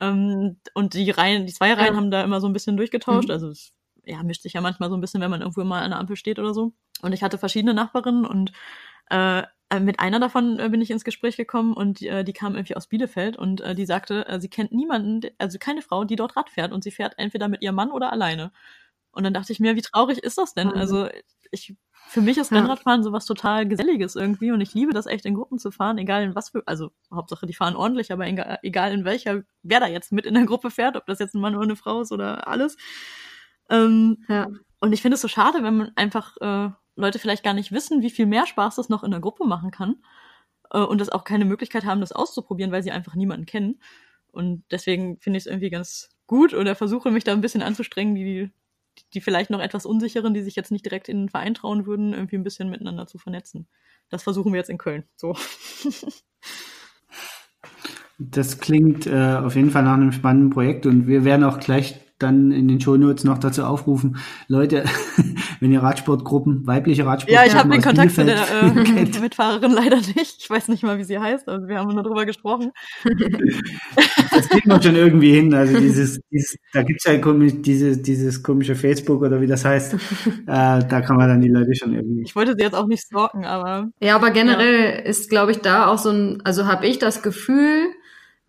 [0.00, 1.96] Ähm, und die Reihen, die zwei Reihen ja.
[1.96, 3.32] haben da immer so ein bisschen durchgetauscht, mhm.
[3.32, 3.74] also es
[4.04, 6.16] ja, mischt sich ja manchmal so ein bisschen, wenn man irgendwo mal an der Ampel
[6.16, 6.72] steht oder so.
[7.02, 8.52] Und ich hatte verschiedene Nachbarinnen und
[9.10, 9.42] äh,
[9.78, 12.88] mit einer davon äh, bin ich ins Gespräch gekommen und äh, die kam irgendwie aus
[12.88, 16.50] Bielefeld und äh, die sagte, äh, sie kennt niemanden, also keine Frau, die dort Rad
[16.50, 18.50] fährt und sie fährt entweder mit ihrem Mann oder alleine.
[19.12, 20.72] Und dann dachte ich mir, wie traurig ist das denn?
[20.72, 21.08] Also
[21.52, 25.34] ich, für mich ist Rennradfahren sowas total Geselliges irgendwie und ich liebe das echt in
[25.34, 28.26] Gruppen zu fahren, egal in was für, also Hauptsache die fahren ordentlich, aber
[28.62, 31.40] egal in welcher, wer da jetzt mit in der Gruppe fährt, ob das jetzt ein
[31.40, 32.76] Mann oder eine Frau ist oder alles.
[33.70, 34.48] Ähm, ja.
[34.80, 38.02] Und ich finde es so schade, wenn man einfach äh, Leute vielleicht gar nicht wissen,
[38.02, 39.96] wie viel mehr Spaß das noch in der Gruppe machen kann
[40.70, 43.80] äh, und das auch keine Möglichkeit haben, das auszuprobieren, weil sie einfach niemanden kennen.
[44.32, 48.14] Und deswegen finde ich es irgendwie ganz gut oder versuche mich da ein bisschen anzustrengen,
[48.14, 48.50] die,
[49.14, 52.12] die vielleicht noch etwas unsicheren, die sich jetzt nicht direkt in den Verein trauen würden,
[52.12, 53.66] irgendwie ein bisschen miteinander zu vernetzen.
[54.08, 55.04] Das versuchen wir jetzt in Köln.
[55.16, 55.36] So.
[58.22, 61.98] Das klingt äh, auf jeden Fall nach einem spannenden Projekt und wir werden auch gleich
[62.22, 64.84] dann in den Shownotes noch dazu aufrufen, Leute,
[65.60, 69.96] wenn ihr Radsportgruppen, weibliche Radsportgruppen Ja, ich habe den Kontakt zu der äh, Mitfahrerin leider
[69.96, 70.36] nicht.
[70.38, 72.72] Ich weiß nicht mal, wie sie heißt, also wir haben nur drüber gesprochen.
[74.30, 75.52] das kriegt man schon irgendwie hin.
[75.54, 79.94] Also dieses, dieses da gibt's ja komisch, dieses, dieses komische Facebook oder wie das heißt.
[79.94, 79.98] Äh,
[80.46, 82.22] da kann man dann die Leute schon irgendwie.
[82.22, 83.88] Ich wollte sie jetzt auch nicht stalken, aber.
[84.00, 84.98] Ja, aber generell ja.
[85.00, 87.88] ist, glaube ich, da auch so ein, also habe ich das Gefühl,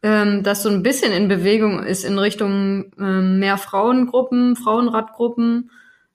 [0.03, 5.71] ähm, das so ein bisschen in Bewegung ist in Richtung ähm, mehr Frauengruppen, Frauenradgruppen.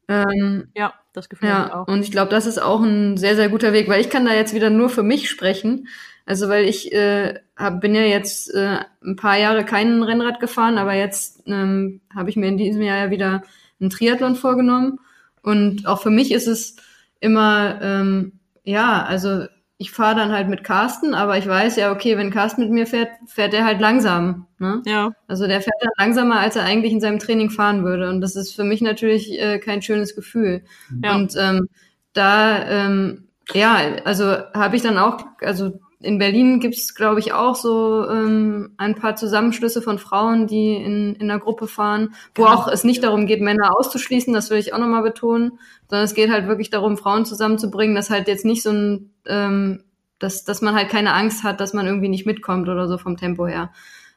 [0.09, 1.89] Ähm, ja, das gefällt ja, mir auch.
[1.89, 4.35] Und ich glaube, das ist auch ein sehr, sehr guter Weg, weil ich kann da
[4.35, 5.89] jetzt wieder nur für mich sprechen.
[6.27, 10.79] Also weil ich äh, hab, bin ja jetzt äh, ein paar Jahre kein Rennrad gefahren,
[10.79, 13.43] aber jetzt ähm, habe ich mir in diesem Jahr ja wieder
[13.81, 14.99] einen Triathlon vorgenommen.
[15.43, 16.77] Und auch für mich ist es
[17.21, 18.33] immer, ähm,
[18.65, 19.47] ja, also
[19.79, 22.87] ich fahre dann halt mit Carsten, aber ich weiß ja, okay, wenn Carsten mit mir
[22.87, 24.47] fährt, fährt er halt langsam.
[24.59, 24.83] Ne?
[24.87, 25.13] Ja.
[25.29, 28.09] Also der fährt dann langsamer, als er eigentlich in seinem Training fahren würde.
[28.09, 30.65] Und das ist für mich natürlich äh, kein schönes Gefühl.
[31.03, 31.15] Ja.
[31.15, 31.69] Und ähm,
[32.15, 34.25] da, ähm, ja, also
[34.55, 39.17] habe ich dann auch, also in Berlin gibt's, glaube ich, auch so ähm, ein paar
[39.17, 42.55] Zusammenschlüsse von Frauen, die in, in einer Gruppe fahren, wo genau.
[42.55, 45.53] auch es nicht darum geht, Männer auszuschließen, das will ich auch nochmal betonen,
[45.89, 49.85] sondern es geht halt wirklich darum, Frauen zusammenzubringen, dass halt jetzt nicht so ein, ähm,
[50.19, 53.17] dass, dass man halt keine Angst hat, dass man irgendwie nicht mitkommt oder so vom
[53.17, 53.73] Tempo her.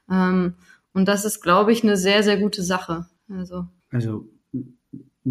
[0.09, 0.55] Ähm,
[0.93, 3.05] und das ist, glaube ich, eine sehr, sehr gute Sache.
[3.29, 4.27] Also, also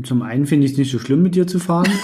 [0.03, 1.91] zum einen finde ich es nicht so schlimm, mit dir zu fahren.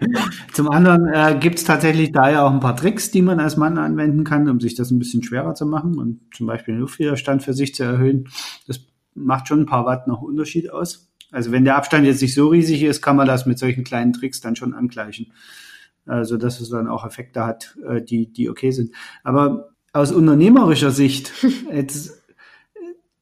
[0.60, 3.56] Zum anderen äh, gibt es tatsächlich da ja auch ein paar Tricks, die man als
[3.56, 6.82] Mann anwenden kann, um sich das ein bisschen schwerer zu machen und zum Beispiel den
[6.82, 8.28] Luftwiderstand für sich zu erhöhen.
[8.66, 8.80] Das
[9.14, 11.10] macht schon ein paar Watt noch Unterschied aus.
[11.30, 14.12] Also wenn der Abstand jetzt nicht so riesig ist, kann man das mit solchen kleinen
[14.12, 15.32] Tricks dann schon angleichen.
[16.04, 18.94] Also dass es dann auch Effekte hat, äh, die, die okay sind.
[19.24, 21.32] Aber aus unternehmerischer Sicht,
[21.72, 22.22] jetzt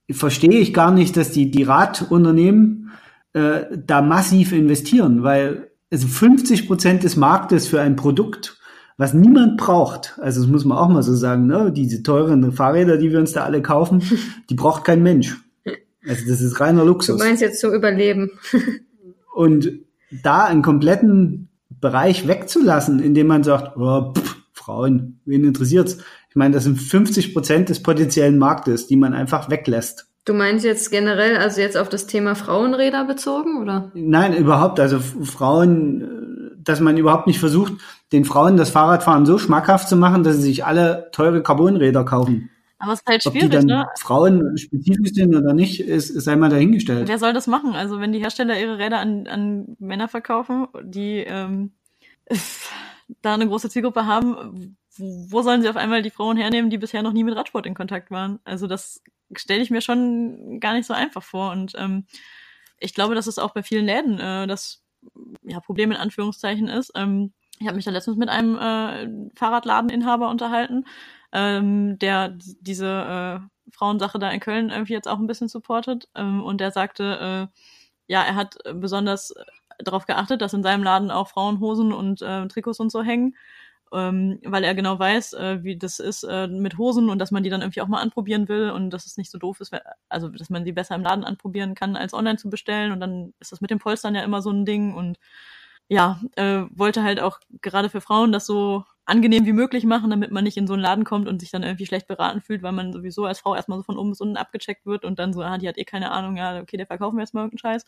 [0.08, 2.90] äh, verstehe ich gar nicht, dass die, die Radunternehmen
[3.32, 8.58] äh, da massiv investieren, weil also 50 Prozent des Marktes für ein Produkt,
[8.96, 11.72] was niemand braucht, also das muss man auch mal so sagen, ne?
[11.72, 14.02] diese teuren Fahrräder, die wir uns da alle kaufen,
[14.50, 15.36] die braucht kein Mensch.
[16.06, 17.18] Also das ist reiner Luxus.
[17.18, 18.30] Du meinst jetzt zum Überleben.
[19.34, 19.70] Und
[20.22, 25.98] da einen kompletten Bereich wegzulassen, indem man sagt, oh, pff, Frauen, wen interessiert's?
[26.28, 30.08] Ich meine, das sind 50 Prozent des potenziellen Marktes, die man einfach weglässt.
[30.28, 33.90] Du meinst jetzt generell, also jetzt auf das Thema Frauenräder bezogen, oder?
[33.94, 34.78] Nein, überhaupt.
[34.78, 37.72] Also Frauen, dass man überhaupt nicht versucht,
[38.12, 42.50] den Frauen das Fahrradfahren so schmackhaft zu machen, dass sie sich alle teure Carbonräder kaufen.
[42.78, 43.86] Aber es ist halt Ob schwierig, die dann ne?
[43.98, 47.08] Frauen spezifisch sind oder nicht, ist, ist einmal dahingestellt.
[47.08, 47.72] Wer soll das machen?
[47.72, 51.72] Also wenn die Hersteller ihre Räder an, an Männer verkaufen, die ähm,
[53.22, 57.02] da eine große Zielgruppe haben, wo sollen sie auf einmal die Frauen hernehmen, die bisher
[57.02, 58.40] noch nie mit Radsport in Kontakt waren?
[58.44, 59.00] Also das
[59.36, 61.52] stelle ich mir schon gar nicht so einfach vor.
[61.52, 62.06] Und ähm,
[62.78, 64.82] ich glaube, dass es auch bei vielen Läden äh, das
[65.42, 66.92] ja, Problem in Anführungszeichen ist.
[66.94, 70.84] Ähm, ich habe mich da letztens mit einem äh, Fahrradladeninhaber unterhalten,
[71.32, 72.86] ähm, der diese
[73.42, 76.08] äh, Frauensache da in Köln irgendwie jetzt auch ein bisschen supportet.
[76.14, 77.60] Ähm, und der sagte, äh,
[78.06, 79.34] ja, er hat besonders
[79.78, 83.34] darauf geachtet, dass in seinem Laden auch Frauenhosen und äh, Trikots und so hängen
[83.92, 87.42] ähm, weil er genau weiß, äh, wie das ist äh, mit Hosen und dass man
[87.42, 89.72] die dann irgendwie auch mal anprobieren will und dass es nicht so doof ist,
[90.08, 92.92] also dass man sie besser im Laden anprobieren kann, als online zu bestellen.
[92.92, 94.94] Und dann ist das mit dem Polstern ja immer so ein Ding.
[94.94, 95.18] Und
[95.88, 100.30] ja, äh, wollte halt auch gerade für Frauen das so angenehm wie möglich machen, damit
[100.30, 102.72] man nicht in so einen Laden kommt und sich dann irgendwie schlecht beraten fühlt, weil
[102.72, 105.40] man sowieso als Frau erstmal so von oben bis unten abgecheckt wird und dann so,
[105.42, 107.86] ah, die hat eh keine Ahnung, ja, okay, der verkaufen wir jetzt mal irgendeinen Scheiß,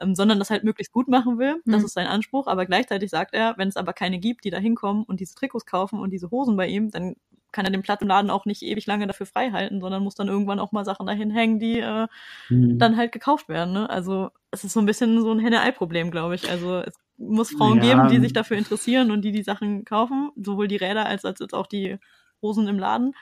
[0.00, 1.60] ähm, sondern das halt möglichst gut machen will.
[1.64, 1.86] Das mhm.
[1.86, 5.02] ist sein Anspruch, aber gleichzeitig sagt er, wenn es aber keine gibt, die da hinkommen
[5.02, 7.16] und diese Trikots kaufen und diese Hosen bei ihm, dann
[7.50, 10.14] kann er den Platz im Laden auch nicht ewig lange dafür frei halten, sondern muss
[10.14, 12.06] dann irgendwann auch mal Sachen dahin hängen, die äh,
[12.48, 12.78] mhm.
[12.78, 13.74] dann halt gekauft werden.
[13.74, 13.90] Ne?
[13.90, 16.50] Also es ist so ein bisschen so ein Henne-Ei-Problem, glaube ich.
[16.50, 17.82] Also es muss Frauen ja.
[17.82, 21.40] geben, die sich dafür interessieren und die die Sachen kaufen, sowohl die Räder als, als,
[21.40, 21.98] als auch die
[22.40, 23.14] Hosen im Laden.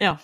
[0.00, 0.18] Ja.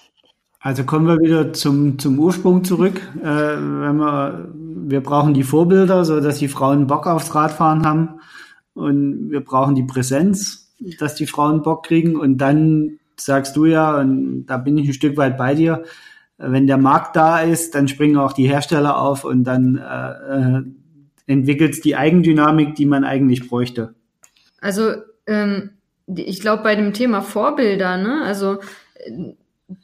[0.60, 3.00] Also kommen wir wieder zum, zum Ursprung zurück.
[3.22, 8.20] Äh, wenn wir, wir brauchen die Vorbilder, so dass die Frauen Bock aufs Radfahren haben.
[8.74, 12.16] Und wir brauchen die Präsenz, dass die Frauen Bock kriegen.
[12.16, 15.82] Und dann sagst du ja, und da bin ich ein Stück weit bei dir,
[16.42, 20.62] wenn der Markt da ist, dann springen auch die Hersteller auf und dann äh,
[21.30, 23.94] entwickelt die Eigendynamik, die man eigentlich bräuchte.
[24.60, 24.94] Also
[25.26, 25.70] ähm,
[26.06, 28.58] ich glaube bei dem Thema Vorbilder, ne, also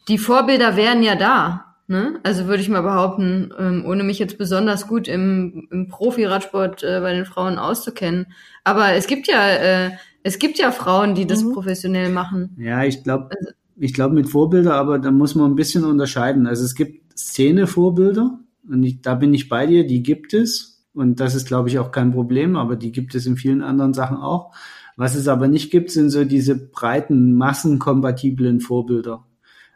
[0.08, 1.62] die Vorbilder wären ja da.
[1.88, 2.18] Ne?
[2.24, 6.98] Also würde ich mal behaupten, ähm, ohne mich jetzt besonders gut im, im Profi-Radsport äh,
[7.00, 8.26] bei den Frauen auszukennen.
[8.64, 9.90] Aber es gibt ja, äh,
[10.24, 11.52] es gibt ja Frauen, die das mhm.
[11.52, 12.56] professionell machen.
[12.58, 16.48] Ja, ich glaube, also, ich glaube mit Vorbilder, aber da muss man ein bisschen unterscheiden.
[16.48, 18.36] Also es gibt Szene-Vorbilder
[18.68, 20.75] und ich, da bin ich bei dir, die gibt es.
[20.96, 23.92] Und das ist, glaube ich, auch kein Problem, aber die gibt es in vielen anderen
[23.92, 24.54] Sachen auch.
[24.96, 29.26] Was es aber nicht gibt, sind so diese breiten, massenkompatiblen Vorbilder.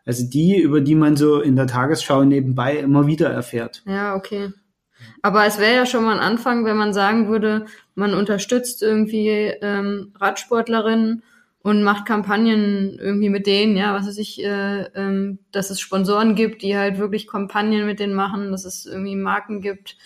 [0.07, 3.83] Also die, über die man so in der Tagesschau nebenbei immer wieder erfährt.
[3.87, 4.51] Ja, okay.
[5.21, 9.29] Aber es wäre ja schon mal ein Anfang, wenn man sagen würde, man unterstützt irgendwie
[9.29, 11.23] ähm, Radsportlerinnen
[11.62, 16.35] und macht Kampagnen irgendwie mit denen, ja, was weiß ich, äh, ähm, dass es Sponsoren
[16.35, 19.99] gibt, die halt wirklich Kampagnen mit denen machen, dass es irgendwie Marken gibt,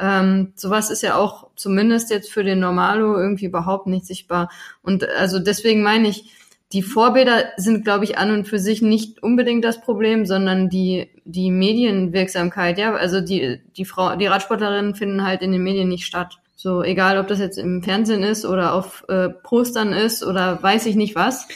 [0.00, 4.50] ähm, sowas ist ja auch zumindest jetzt für den Normalo irgendwie überhaupt nicht sichtbar.
[4.82, 6.34] Und also deswegen meine ich,
[6.72, 11.10] die Vorbilder sind, glaube ich, an und für sich nicht unbedingt das Problem, sondern die,
[11.24, 12.94] die Medienwirksamkeit, ja.
[12.94, 16.38] Also die, die Frau, die Radsportlerinnen finden halt in den Medien nicht statt.
[16.56, 20.86] So, egal ob das jetzt im Fernsehen ist oder auf äh, Postern ist oder weiß
[20.86, 21.48] ich nicht was.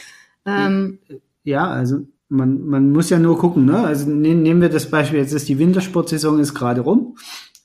[0.45, 0.99] Ähm,
[1.43, 3.79] ja, also man, man muss ja nur gucken, ne?
[3.79, 7.17] Also ne, nehmen wir das Beispiel, jetzt ist die Wintersportsaison ist gerade rum.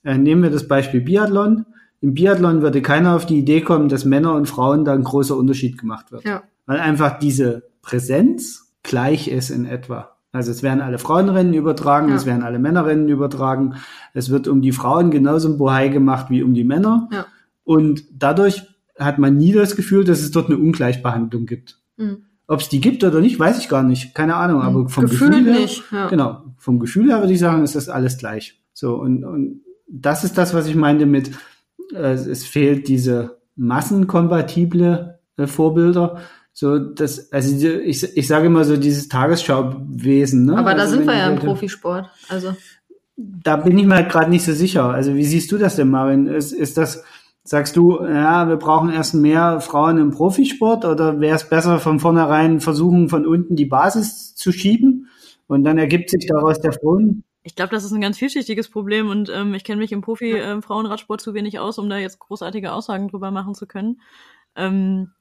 [0.03, 1.67] Äh, nehmen wir das Beispiel Biathlon.
[2.01, 5.37] Im Biathlon würde keiner auf die Idee kommen, dass Männer und Frauen da ein großer
[5.37, 6.25] Unterschied gemacht wird.
[6.25, 6.43] Ja.
[6.67, 10.17] Weil einfach diese Präsenz gleich ist in etwa.
[10.33, 12.15] Also es werden alle Frauenrennen übertragen, ja.
[12.15, 13.75] es werden alle Männerrennen übertragen.
[14.15, 17.09] Es wird um die Frauen genauso ein Bohai gemacht wie um die Männer.
[17.13, 17.27] Ja.
[17.65, 18.63] Und dadurch
[18.99, 21.81] hat man nie das Gefühl, dass es dort eine Ungleichbehandlung gibt.
[21.97, 22.25] Mhm.
[22.47, 24.15] Ob es die gibt oder nicht, weiß ich gar nicht.
[24.15, 24.63] Keine Ahnung.
[24.63, 26.09] Aber vom Gefühl, Gefühl her, nicht, ja.
[26.09, 28.61] genau, vom Gefühl her würde ich sagen, ist das alles gleich.
[28.73, 31.33] So und, und das ist das, was ich meinte mit,
[31.93, 36.21] äh, es fehlt diese massenkompatible äh, Vorbilder.
[36.53, 40.47] So, das, also ich, ich sage immer so dieses Tagesschauwesen.
[40.47, 40.59] Ne?
[40.59, 42.11] Aber da also, sind wir ja im Profisport.
[42.29, 42.55] Also
[43.21, 44.85] da bin ich mir halt gerade nicht so sicher.
[44.85, 46.27] Also wie siehst du das denn, Marin?
[46.27, 47.05] Ist, ist das,
[47.45, 52.01] sagst du, ja, wir brauchen erst mehr Frauen im Profisport oder wäre es besser von
[52.01, 55.09] vornherein versuchen, von unten die Basis zu schieben
[55.47, 57.25] und dann ergibt sich daraus der Frauen?
[57.43, 61.21] Ich glaube, das ist ein ganz vielschichtiges Problem und ähm, ich kenne mich im Profi-Frauenradsport
[61.21, 64.03] ähm, zu wenig aus, um da jetzt großartige Aussagen drüber machen zu können.
[64.57, 65.13] Ähm,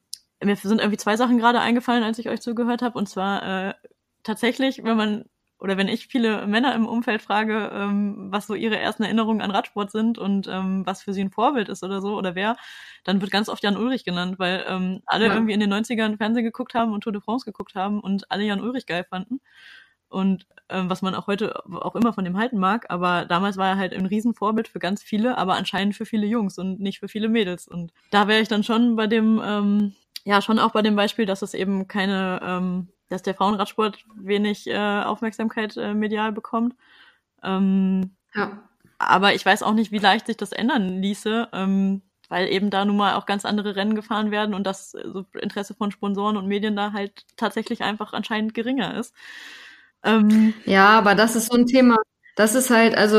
[0.42, 2.98] mir sind irgendwie zwei Sachen gerade eingefallen, als ich euch zugehört habe.
[2.98, 3.74] Und zwar äh,
[4.22, 5.24] tatsächlich, wenn man
[5.58, 9.50] oder wenn ich viele Männer im Umfeld frage, ähm, was so ihre ersten Erinnerungen an
[9.50, 12.56] Radsport sind und ähm, was für sie ein Vorbild ist oder so oder wer,
[13.04, 15.34] dann wird ganz oft Jan Ulrich genannt, weil ähm, alle ja.
[15.34, 18.44] irgendwie in den 90ern Fernsehen geguckt haben und Tour de France geguckt haben und alle
[18.44, 19.40] Jan Ulrich geil fanden
[20.10, 23.68] und ähm, was man auch heute auch immer von dem halten mag, aber damals war
[23.68, 27.08] er halt ein Riesenvorbild für ganz viele, aber anscheinend für viele Jungs und nicht für
[27.08, 27.66] viele Mädels.
[27.66, 29.94] Und da wäre ich dann schon bei dem, ähm,
[30.24, 34.66] ja, schon auch bei dem Beispiel, dass es eben keine, ähm, dass der Frauenradsport wenig
[34.68, 36.74] äh, Aufmerksamkeit äh, medial bekommt.
[37.42, 38.62] Ähm, ja.
[38.98, 41.48] Aber ich weiß auch nicht, wie leicht sich das ändern ließe.
[41.52, 45.26] Ähm, weil eben da nun mal auch ganz andere Rennen gefahren werden und das so
[45.40, 49.14] Interesse von Sponsoren und Medien da halt tatsächlich einfach anscheinend geringer ist.
[50.04, 51.96] Ähm, ja, aber das ist so ein Thema.
[52.36, 53.18] Das ist halt, also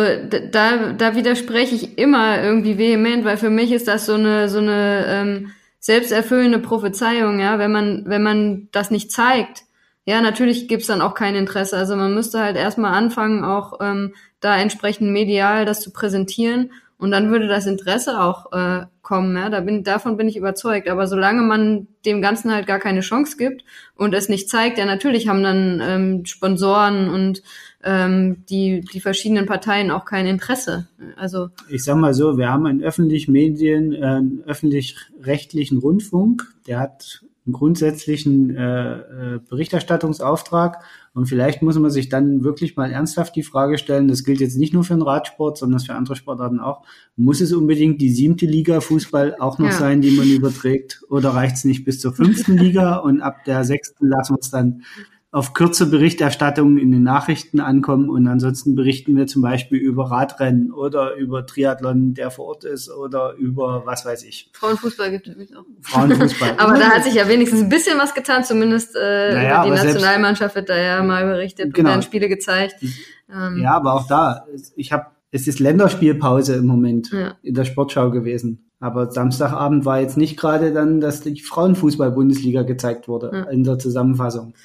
[0.51, 4.57] da, da widerspreche ich immer irgendwie vehement, weil für mich ist das so eine, so
[4.59, 9.63] eine ähm, selbsterfüllende Prophezeiung, ja, wenn man, wenn man das nicht zeigt,
[10.05, 11.77] ja, natürlich gibt's dann auch kein Interesse.
[11.77, 16.71] Also man müsste halt erstmal anfangen, auch ähm, da entsprechend medial das zu präsentieren
[17.02, 19.49] Und dann würde das Interesse auch äh, kommen, ja.
[19.49, 20.88] Da bin, davon bin ich überzeugt.
[20.88, 23.64] Aber solange man dem Ganzen halt gar keine Chance gibt
[23.95, 27.41] und es nicht zeigt, ja natürlich haben dann ähm, Sponsoren und
[27.84, 30.89] ähm, die, die verschiedenen Parteien auch kein Interesse.
[31.16, 37.24] Also ich sag mal so, wir haben einen öffentlichen Medien, äh, öffentlich-rechtlichen Rundfunk, der hat
[37.47, 40.84] einen grundsätzlichen äh, äh, Berichterstattungsauftrag
[41.14, 44.57] und vielleicht muss man sich dann wirklich mal ernsthaft die Frage stellen, das gilt jetzt
[44.57, 46.84] nicht nur für den Radsport, sondern für andere Sportarten auch,
[47.18, 49.74] muss es unbedingt die siebte Liga Fußball auch noch ja.
[49.74, 53.66] sein, die man überträgt oder reicht es nicht bis zur fünften Liga und ab der
[53.66, 54.84] sechsten lassen wir es dann
[55.34, 60.73] auf kurze Berichterstattung in den Nachrichten ankommen und ansonsten berichten wir zum Beispiel über Radrennen
[60.73, 64.49] oder über Triathlon, der vor Ort ist oder über was weiß ich.
[64.51, 65.63] Frauenfußball gibt es übrigens auch.
[65.84, 66.55] Frauenfußball.
[66.57, 70.55] aber da hat sich ja wenigstens ein bisschen was getan, zumindest äh, naja, die Nationalmannschaft
[70.55, 71.88] wird da ja mal berichtet genau.
[71.88, 72.75] und werden Spiele gezeigt.
[73.34, 77.36] Ähm, ja, aber auch da, ich habe, es ist Länderspielpause im Moment ja.
[77.41, 78.69] in der Sportschau gewesen.
[78.82, 83.43] Aber Samstagabend war jetzt nicht gerade dann, dass die Frauenfußball-Bundesliga gezeigt wurde ja.
[83.43, 84.55] in der Zusammenfassung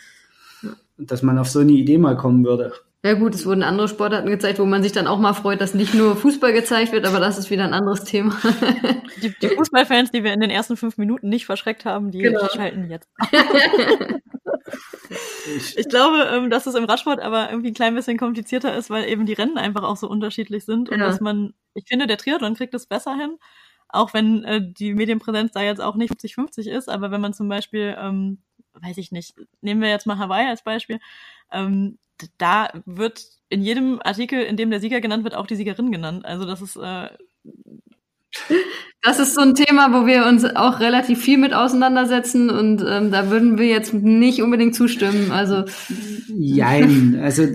[0.99, 2.73] dass man auf so eine Idee mal kommen würde.
[3.07, 5.75] Ja gut, es wurden andere Sportarten gezeigt, wo man sich dann auch mal freut, dass
[5.75, 8.37] nicht nur Fußball gezeigt wird, aber das ist wieder ein anderes Thema.
[9.23, 12.47] Die, die Fußballfans, die wir in den ersten fünf Minuten nicht verschreckt haben, die, genau.
[12.49, 13.09] schalten jetzt.
[15.77, 19.09] ich, glaube, ähm, dass es im Radsport aber irgendwie ein klein bisschen komplizierter ist, weil
[19.09, 21.07] eben die Rennen einfach auch so unterschiedlich sind und ja.
[21.07, 23.39] dass man, ich finde, der Triathlon kriegt es besser hin,
[23.89, 27.49] auch wenn äh, die Medienpräsenz da jetzt auch nicht 50-50 ist, aber wenn man zum
[27.49, 28.43] Beispiel ähm,
[28.81, 31.01] weiß ich nicht, nehmen wir jetzt mal Hawaii als Beispiel,
[31.53, 31.99] ähm,
[32.39, 36.25] da wird in jedem Artikel, in dem der Sieger genannt wird, auch die Siegerin genannt.
[36.25, 37.09] Also das ist äh,
[39.03, 43.11] das ist so ein Thema, wo wir uns auch relativ viel mit auseinandersetzen und ähm,
[43.11, 45.31] da würden wir jetzt nicht unbedingt zustimmen.
[45.31, 45.65] Also
[46.29, 47.47] Jein, also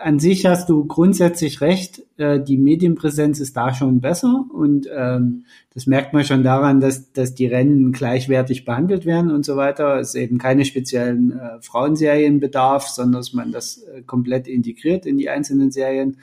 [0.00, 2.02] an sich hast du grundsätzlich recht.
[2.16, 5.44] Äh, die Medienpräsenz ist da schon besser und ähm,
[5.74, 9.98] das merkt man schon daran, dass, dass die Rennen gleichwertig behandelt werden und so weiter.
[9.98, 15.18] Es eben keine speziellen äh, Frauenserien bedarf, sondern dass man das äh, komplett integriert in
[15.18, 16.18] die einzelnen Serien.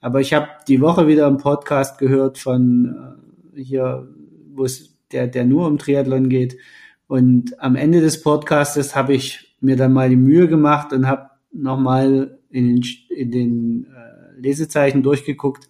[0.00, 3.18] Aber ich habe die Woche wieder einen Podcast gehört von
[3.56, 4.08] äh, hier,
[4.54, 6.56] wo es der, der nur um Triathlon geht.
[7.06, 11.30] Und am Ende des Podcastes habe ich mir dann mal die Mühe gemacht und habe
[11.52, 15.68] nochmal in den, in den äh, Lesezeichen durchgeguckt,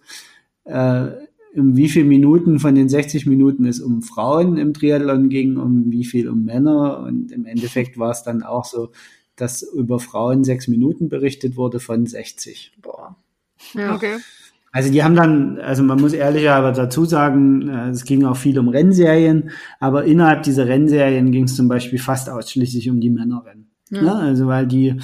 [0.65, 1.07] äh,
[1.55, 5.91] um wie viele Minuten von den 60 Minuten es um Frauen im Triathlon ging, um
[5.91, 6.99] wie viel um Männer.
[6.99, 8.91] Und im Endeffekt war es dann auch so,
[9.35, 12.73] dass über Frauen sechs Minuten berichtet wurde von 60.
[12.81, 13.15] Boah.
[13.73, 13.95] Ja.
[13.95, 14.17] Okay.
[14.73, 18.37] Also die haben dann, also man muss ehrlicher aber dazu sagen, äh, es ging auch
[18.37, 23.09] viel um Rennserien, aber innerhalb dieser Rennserien ging es zum Beispiel fast ausschließlich um die
[23.09, 23.69] Männerrennen.
[23.89, 24.01] Ja.
[24.01, 24.15] Ne?
[24.15, 24.95] Also weil die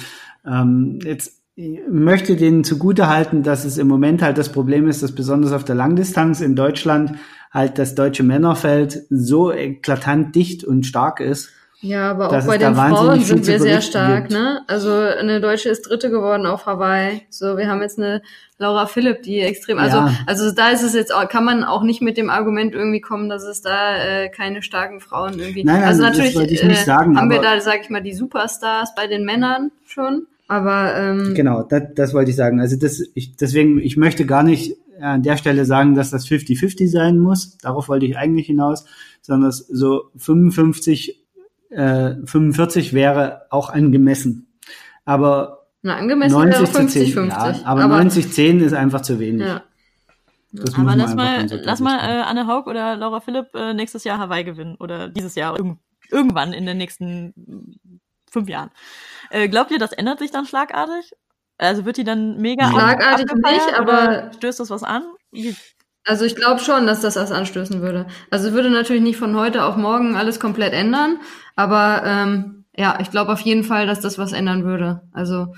[0.46, 1.37] ähm, jetzt
[1.88, 5.64] möchte denen zugute halten, dass es im Moment halt das Problem ist, dass besonders auf
[5.64, 7.14] der Langdistanz in Deutschland
[7.50, 11.50] halt das deutsche Männerfeld so eklatant dicht und stark ist.
[11.80, 14.32] Ja, aber auch bei den Frauen sind wir sehr stark, gibt.
[14.32, 14.62] ne?
[14.66, 17.22] Also eine Deutsche ist Dritte geworden auf Hawaii.
[17.30, 18.20] So, wir haben jetzt eine
[18.58, 20.12] Laura Philipp, die extrem, also ja.
[20.26, 23.28] also da ist es jetzt auch, kann man auch nicht mit dem Argument irgendwie kommen,
[23.28, 25.62] dass es da äh, keine starken Frauen irgendwie.
[25.62, 29.06] Nein, nein, also natürlich äh, sagen, haben wir da, sag ich mal, die Superstars bei
[29.06, 30.26] den Männern schon.
[30.48, 32.58] Aber ähm, genau, das, das wollte ich sagen.
[32.58, 36.88] Also das, ich, deswegen, ich möchte gar nicht an der Stelle sagen, dass das 50-50
[36.88, 37.58] sein muss.
[37.58, 38.86] Darauf wollte ich eigentlich hinaus,
[39.20, 41.22] sondern so 55,
[41.70, 44.48] äh, 45 wäre auch angemessen.
[45.04, 47.30] Aber Na, angemessen 90 wäre 50, 10, 50.
[47.30, 49.46] Ja, aber, aber 90, 10 ist einfach zu wenig.
[49.46, 49.62] Ja.
[50.50, 54.18] Das aber lass mal, lass mal äh, Anne Haug oder Laura Philipp äh, nächstes Jahr
[54.18, 55.76] Hawaii gewinnen oder dieses Jahr irg
[56.10, 57.34] irgendwann in den nächsten
[58.30, 58.70] fünf Jahren.
[59.30, 61.12] Äh, glaubt ihr, das ändert sich dann schlagartig?
[61.58, 65.04] Also wird die dann mega Schlagartig nicht, aber stößt das was an?
[65.32, 65.56] Wie?
[66.04, 68.06] Also ich glaube schon, dass das was anstößen würde.
[68.30, 71.20] Also würde natürlich nicht von heute auf morgen alles komplett ändern,
[71.54, 75.02] aber ähm, ja, ich glaube auf jeden Fall, dass das was ändern würde.
[75.12, 75.54] Also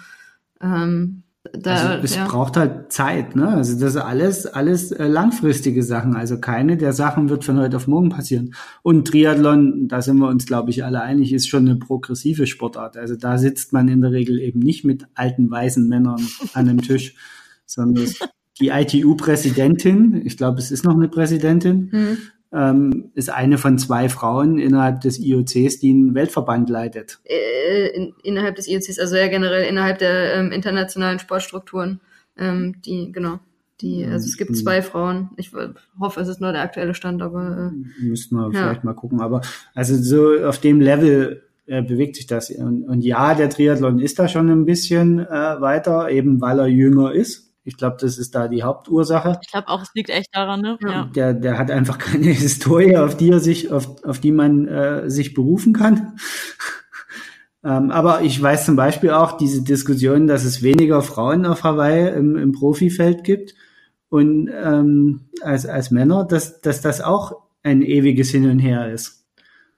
[0.61, 1.23] ähm,
[1.55, 2.27] da, also es ja.
[2.27, 3.49] braucht halt Zeit, ne?
[3.49, 6.15] Also das ist alles, alles äh, langfristige Sachen.
[6.15, 8.55] Also keine der Sachen wird von heute auf morgen passieren.
[8.83, 12.99] Und Triathlon, da sind wir uns, glaube ich, alle einig, ist schon eine progressive Sportart.
[12.99, 16.21] Also da sitzt man in der Regel eben nicht mit alten weißen Männern
[16.53, 17.15] an einem Tisch,
[17.65, 18.07] sondern
[18.61, 22.19] die ITU-Präsidentin, ich glaube, es ist noch eine Präsidentin, mhm
[22.53, 27.21] ähm, ist eine von zwei Frauen innerhalb des IOCs, die einen Weltverband leitet.
[27.25, 32.01] Äh, in, innerhalb des IOCs, also ja generell innerhalb der ähm, internationalen Sportstrukturen,
[32.37, 33.39] ähm, die, genau.
[33.81, 35.31] Die, also es gibt zwei Frauen.
[35.37, 35.53] Ich
[35.99, 38.61] hoffe, es ist nur der aktuelle Stand, aber äh, müssten wir ja.
[38.61, 39.23] vielleicht mal gucken.
[39.23, 39.41] Aber
[39.75, 42.51] also so auf dem Level äh, bewegt sich das.
[42.51, 46.67] Und, und ja, der Triathlon ist da schon ein bisschen äh, weiter, eben weil er
[46.67, 49.39] jünger ist Ich glaube, das ist da die Hauptursache.
[49.43, 50.79] Ich glaube auch, es liegt echt daran, ne?
[50.83, 51.05] Ja.
[51.15, 55.11] Der, der hat einfach keine Historie, auf die er sich, auf, auf die man äh,
[55.11, 56.17] sich berufen kann.
[57.65, 62.09] ähm, aber ich weiß zum Beispiel auch diese Diskussion, dass es weniger Frauen auf Hawaii
[62.15, 63.55] im, im Profifeld gibt
[64.09, 69.21] und ähm, als, als Männer, dass, dass das auch ein ewiges Hin und Her ist.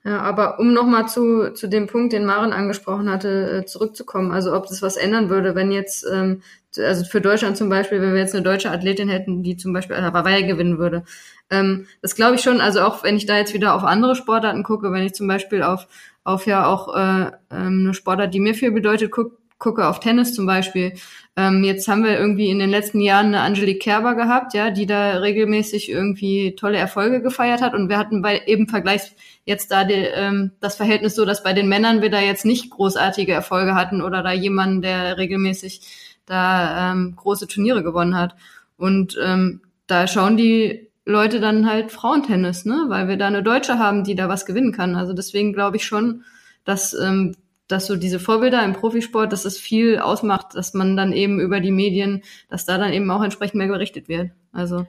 [0.05, 4.53] Ja, aber um nochmal zu, zu dem Punkt, den Maren angesprochen hatte, äh, zurückzukommen, also
[4.53, 6.41] ob das was ändern würde, wenn jetzt, ähm,
[6.77, 9.97] also für Deutschland zum Beispiel, wenn wir jetzt eine deutsche Athletin hätten, die zum Beispiel
[9.97, 11.03] Hawaii gewinnen würde.
[11.49, 14.63] Ähm, das glaube ich schon, also auch wenn ich da jetzt wieder auf andere Sportarten
[14.63, 15.87] gucke, wenn ich zum Beispiel auf,
[16.23, 20.33] auf ja auch äh, ähm, eine Sportart, die mir viel bedeutet, guck, gucke auf Tennis
[20.33, 20.93] zum Beispiel.
[21.35, 24.85] Ähm, jetzt haben wir irgendwie in den letzten Jahren eine Angelique Kerber gehabt, ja, die
[24.85, 27.73] da regelmäßig irgendwie tolle Erfolge gefeiert hat.
[27.73, 29.15] Und wir hatten bei eben Vergleichs
[29.45, 32.69] jetzt da die, ähm, das Verhältnis so, dass bei den Männern wir da jetzt nicht
[32.69, 35.81] großartige Erfolge hatten oder da jemanden, der regelmäßig
[36.25, 38.35] da ähm, große Turniere gewonnen hat.
[38.77, 42.85] Und ähm, da schauen die Leute dann halt Frauentennis, ne?
[42.87, 44.95] Weil wir da eine Deutsche haben, die da was gewinnen kann.
[44.95, 46.23] Also deswegen glaube ich schon,
[46.63, 47.35] dass ähm,
[47.67, 51.59] dass so diese Vorbilder im Profisport, dass es viel ausmacht, dass man dann eben über
[51.59, 54.31] die Medien, dass da dann eben auch entsprechend mehr berichtet wird.
[54.51, 54.85] Also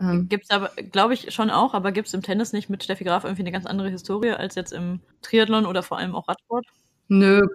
[0.00, 3.24] ähm, gibt's aber, glaube ich, schon auch, aber gibt's im Tennis nicht mit Steffi Graf
[3.24, 6.66] irgendwie eine ganz andere Historie als jetzt im Triathlon oder vor allem auch Radsport?
[7.08, 7.46] Nö.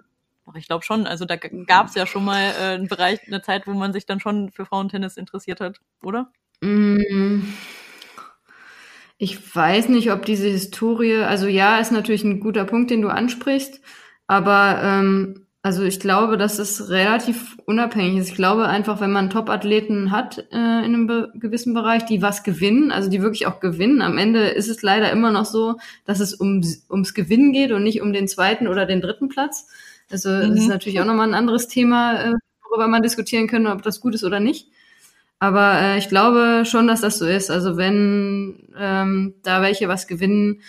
[0.46, 1.06] Ach, ich glaube schon.
[1.06, 4.20] Also da gab's ja schon mal äh, einen Bereich, eine Zeit, wo man sich dann
[4.20, 6.30] schon für Frauentennis interessiert hat, oder?
[6.60, 7.42] Mm.
[9.18, 13.08] Ich weiß nicht, ob diese Historie, also ja, ist natürlich ein guter Punkt, den du
[13.08, 13.80] ansprichst.
[14.26, 18.30] Aber ähm, also ich glaube, dass es relativ unabhängig ist.
[18.30, 22.42] Ich glaube einfach, wenn man Top-Athleten hat äh, in einem be gewissen Bereich, die was
[22.42, 26.18] gewinnen, also die wirklich auch gewinnen, am Ende ist es leider immer noch so, dass
[26.18, 29.68] es um, ums Gewinnen geht und nicht um den zweiten oder den dritten Platz.
[30.12, 30.50] Also mhm.
[30.50, 32.34] das ist natürlich auch nochmal ein anderes Thema, äh,
[32.68, 34.68] worüber man diskutieren könnte, ob das gut ist oder nicht.
[35.38, 37.50] Aber äh, ich glaube schon, dass das so ist.
[37.50, 40.60] Also wenn ähm, da welche was gewinnen,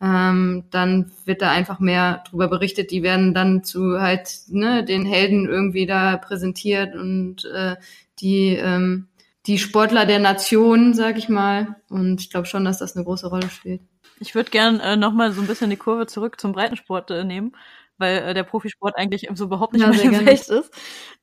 [0.00, 2.90] ähm, dann wird da einfach mehr drüber berichtet.
[2.90, 7.76] Die werden dann zu halt ne, den Helden irgendwie da präsentiert und äh,
[8.20, 9.08] die ähm,
[9.46, 11.76] die Sportler der Nation, sag ich mal.
[11.88, 13.80] Und ich glaube schon, dass das eine große Rolle spielt.
[14.20, 17.52] Ich würde gern äh, nochmal so ein bisschen die Kurve zurück zum Breitensport äh, nehmen,
[17.98, 20.72] weil äh, der Profisport eigentlich so überhaupt nicht ja, mein Gefecht ist.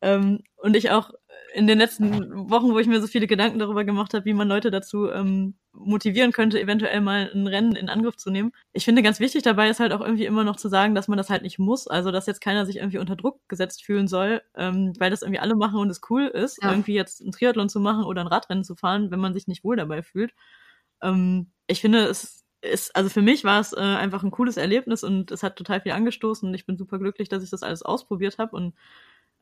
[0.02, 1.12] Ähm, und ich auch
[1.54, 4.48] in den letzten Wochen, wo ich mir so viele Gedanken darüber gemacht habe, wie man
[4.48, 8.52] Leute dazu ähm, motivieren könnte, eventuell mal ein Rennen in Angriff zu nehmen.
[8.74, 11.18] Ich finde ganz wichtig dabei ist halt auch irgendwie immer noch zu sagen, dass man
[11.18, 11.88] das halt nicht muss.
[11.88, 15.40] Also dass jetzt keiner sich irgendwie unter Druck gesetzt fühlen soll, ähm, weil das irgendwie
[15.40, 16.72] alle machen und es cool ist, ja.
[16.72, 19.64] irgendwie jetzt ein Triathlon zu machen oder ein Radrennen zu fahren, wenn man sich nicht
[19.64, 20.34] wohl dabei fühlt.
[21.02, 25.04] Ähm, ich finde, es ist, also für mich war es äh, einfach ein cooles Erlebnis
[25.04, 27.84] und es hat total viel angestoßen und ich bin super glücklich, dass ich das alles
[27.84, 28.76] ausprobiert habe und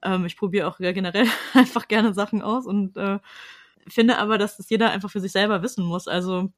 [0.04, 3.20] ähm, ich probiere auch generell einfach gerne Sachen aus und äh,
[3.88, 6.08] finde aber, dass das jeder einfach für sich selber wissen muss.
[6.08, 6.52] Also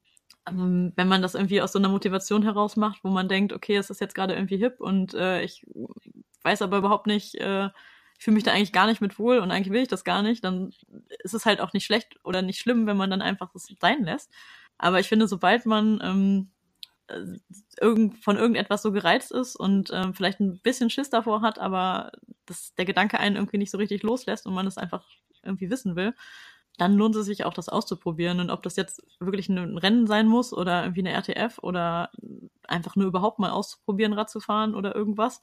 [0.48, 3.76] ähm, wenn man das irgendwie aus so einer Motivation heraus macht, wo man denkt, okay,
[3.76, 5.66] es ist jetzt gerade irgendwie hip und äh, ich
[6.42, 7.66] weiß aber überhaupt nicht, äh,
[8.18, 10.22] ich fühle mich da eigentlich gar nicht mit wohl und eigentlich will ich das gar
[10.22, 10.70] nicht, dann
[11.22, 14.04] ist es halt auch nicht schlecht oder nicht schlimm, wenn man dann einfach es sein
[14.04, 14.32] lässt.
[14.78, 16.50] Aber ich finde, sobald man ähm,
[17.80, 22.12] irgend, von irgendetwas so gereizt ist und ähm, vielleicht ein bisschen Schiss davor hat, aber
[22.46, 25.04] dass der Gedanke einen irgendwie nicht so richtig loslässt und man es einfach
[25.42, 26.14] irgendwie wissen will,
[26.78, 28.40] dann lohnt es sich auch, das auszuprobieren.
[28.40, 32.10] Und ob das jetzt wirklich ein Rennen sein muss oder irgendwie eine RTF oder
[32.64, 35.40] einfach nur überhaupt mal auszuprobieren, Rad zu fahren oder irgendwas.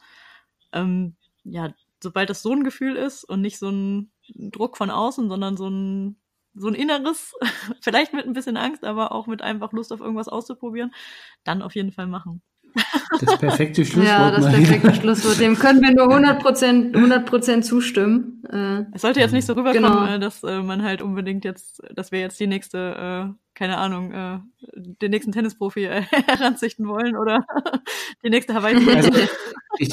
[0.71, 5.29] Ähm, ja, sobald das so ein Gefühl ist und nicht so ein Druck von außen,
[5.29, 6.17] sondern so ein
[6.55, 7.33] so ein inneres,
[7.81, 10.93] vielleicht mit ein bisschen Angst, aber auch mit einfach Lust auf irgendwas auszuprobieren,
[11.43, 12.41] dann auf jeden Fall machen.
[13.19, 14.07] Das perfekte Schlusswort.
[14.07, 15.39] Ja, das perfekte Schlusswort.
[15.39, 18.43] Dem können wir nur 100%, 100 zustimmen.
[18.51, 20.15] Äh, es sollte jetzt nicht so rüberkommen, genau.
[20.15, 22.77] Äh, dass äh, man halt unbedingt jetzt, dass wir jetzt die nächste,
[23.29, 24.11] äh, keine Ahnung,
[24.73, 27.45] den nächsten Tennisprofi heranzichten wollen oder
[28.23, 28.75] die nächste Hawaii.
[28.95, 29.11] Also
[29.77, 29.91] ich,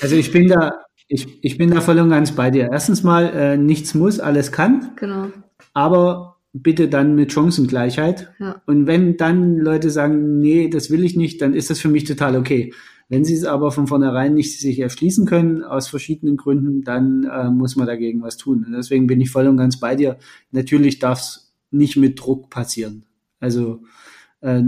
[0.00, 2.68] also ich bin da, ich, ich bin da voll und ganz bei dir.
[2.72, 4.96] Erstens mal, äh, nichts muss, alles kann.
[4.96, 5.28] Genau
[5.76, 8.32] aber bitte dann mit Chancengleichheit.
[8.38, 8.62] Ja.
[8.64, 12.04] Und wenn dann Leute sagen, nee, das will ich nicht, dann ist das für mich
[12.04, 12.72] total okay.
[13.10, 17.50] Wenn sie es aber von vornherein nicht sich erschließen können, aus verschiedenen Gründen, dann äh,
[17.50, 18.64] muss man dagegen was tun.
[18.64, 20.16] Und deswegen bin ich voll und ganz bei dir.
[20.50, 23.04] Natürlich darf es nicht mit Druck passieren.
[23.38, 23.82] Also
[24.40, 24.62] äh,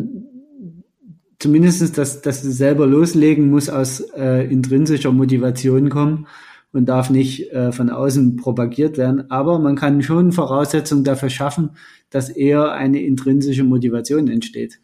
[1.39, 6.27] zumindestens, dass, dass du selber loslegen muss aus äh, intrinsischer Motivation kommen
[6.73, 9.31] und darf nicht äh, von außen propagiert werden.
[9.31, 11.71] Aber man kann schon Voraussetzungen dafür schaffen,
[12.11, 14.81] dass eher eine intrinsische Motivation entsteht.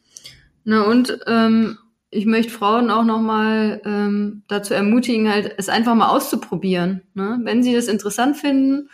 [0.65, 1.79] Na und ähm,
[2.11, 7.03] ich möchte Frauen auch nochmal ähm, dazu ermutigen, halt es einfach mal auszuprobieren.
[7.15, 7.41] Ne?
[7.43, 8.89] Wenn sie das interessant finden,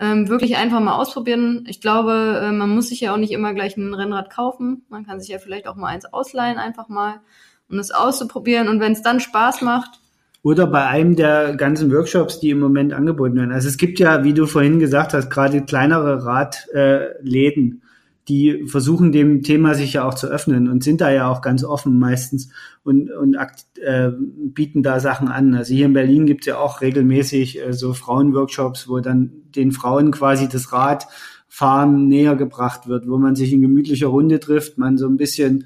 [0.00, 1.64] ähm, wirklich einfach mal ausprobieren.
[1.68, 4.84] Ich glaube, äh, man muss sich ja auch nicht immer gleich ein Rennrad kaufen.
[4.88, 7.20] Man kann sich ja vielleicht auch mal eins ausleihen, einfach mal,
[7.68, 8.68] um es auszuprobieren.
[8.68, 10.00] Und wenn es dann Spaß macht,
[10.42, 13.52] oder bei einem der ganzen Workshops, die im Moment angeboten werden.
[13.52, 17.82] Also es gibt ja, wie du vorhin gesagt hast, gerade kleinere Radläden,
[18.28, 21.64] die versuchen dem Thema sich ja auch zu öffnen und sind da ja auch ganz
[21.64, 22.50] offen meistens
[22.84, 23.36] und, und
[23.80, 25.54] äh, bieten da Sachen an.
[25.54, 29.72] Also hier in Berlin gibt es ja auch regelmäßig äh, so Frauenworkshops, wo dann den
[29.72, 34.98] Frauen quasi das Radfahren näher gebracht wird, wo man sich in gemütlicher Runde trifft, man
[34.98, 35.64] so ein bisschen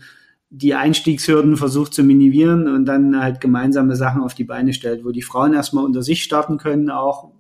[0.58, 5.10] die Einstiegshürden versucht zu minimieren und dann halt gemeinsame Sachen auf die Beine stellt, wo
[5.10, 7.30] die Frauen erstmal unter sich starten können, auch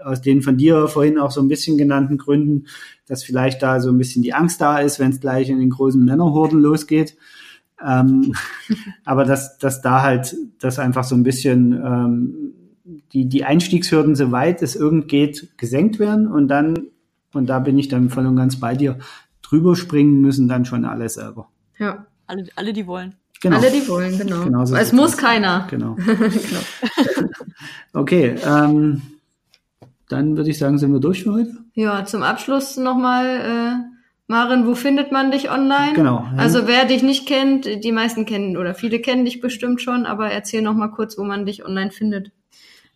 [0.00, 2.66] aus den von dir vorhin auch so ein bisschen genannten Gründen,
[3.06, 5.70] dass vielleicht da so ein bisschen die Angst da ist, wenn es gleich in den
[5.70, 7.16] großen Männerhorden losgeht.
[7.84, 8.34] Ähm,
[9.04, 12.34] aber dass, dass da halt das einfach so ein bisschen ähm,
[13.12, 16.86] die, die Einstiegshürden, soweit es irgend geht, gesenkt werden und dann,
[17.32, 18.98] und da bin ich dann voll und ganz bei dir,
[19.42, 21.48] drüber springen müssen dann schon alle selber.
[21.78, 22.06] Ja.
[22.32, 23.14] Alle, alle die wollen.
[23.42, 23.58] Genau.
[23.58, 24.44] Alle, die wollen, genau.
[24.44, 25.20] genau so es muss das.
[25.20, 25.66] keiner.
[25.68, 25.96] Genau.
[26.06, 27.28] genau.
[27.92, 29.02] okay, ähm,
[30.08, 31.52] dann würde ich sagen, sind wir durch für heute.
[31.74, 33.72] Ja, zum Abschluss nochmal, äh,
[34.28, 35.92] Maren, wo findet man dich online?
[35.92, 36.20] Genau.
[36.20, 36.38] Ja.
[36.38, 40.30] Also wer dich nicht kennt, die meisten kennen oder viele kennen dich bestimmt schon, aber
[40.30, 42.30] erzähl nochmal kurz, wo man dich online findet.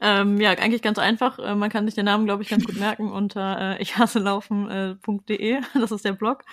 [0.01, 1.39] Ähm, ja, eigentlich ganz einfach.
[1.39, 5.53] Äh, man kann sich den Namen, glaube ich, ganz gut merken unter äh, ichhasselaufen.de.
[5.53, 6.45] Äh, das ist der Blog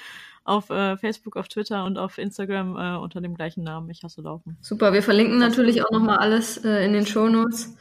[0.43, 3.89] auf äh, Facebook, auf Twitter und auf Instagram äh, unter dem gleichen Namen.
[3.89, 4.57] Ich hasse Laufen.
[4.61, 7.75] Super, wir verlinken natürlich auch nochmal alles äh, in den Show Notes.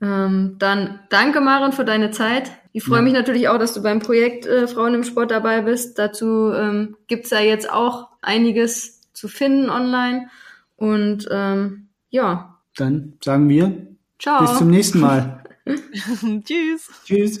[0.00, 2.50] Ähm, dann danke, Maren, für deine Zeit.
[2.72, 3.02] Ich freue ja.
[3.02, 5.98] mich natürlich auch, dass du beim Projekt äh, Frauen im Sport dabei bist.
[5.98, 10.28] Dazu ähm, gibt's ja jetzt auch einiges zu finden online.
[10.76, 12.58] Und ähm, ja.
[12.76, 13.86] Dann sagen wir
[14.18, 14.40] Ciao.
[14.40, 15.44] bis zum nächsten Mal.
[16.44, 16.90] Tschüss.
[17.04, 17.40] Tschüss.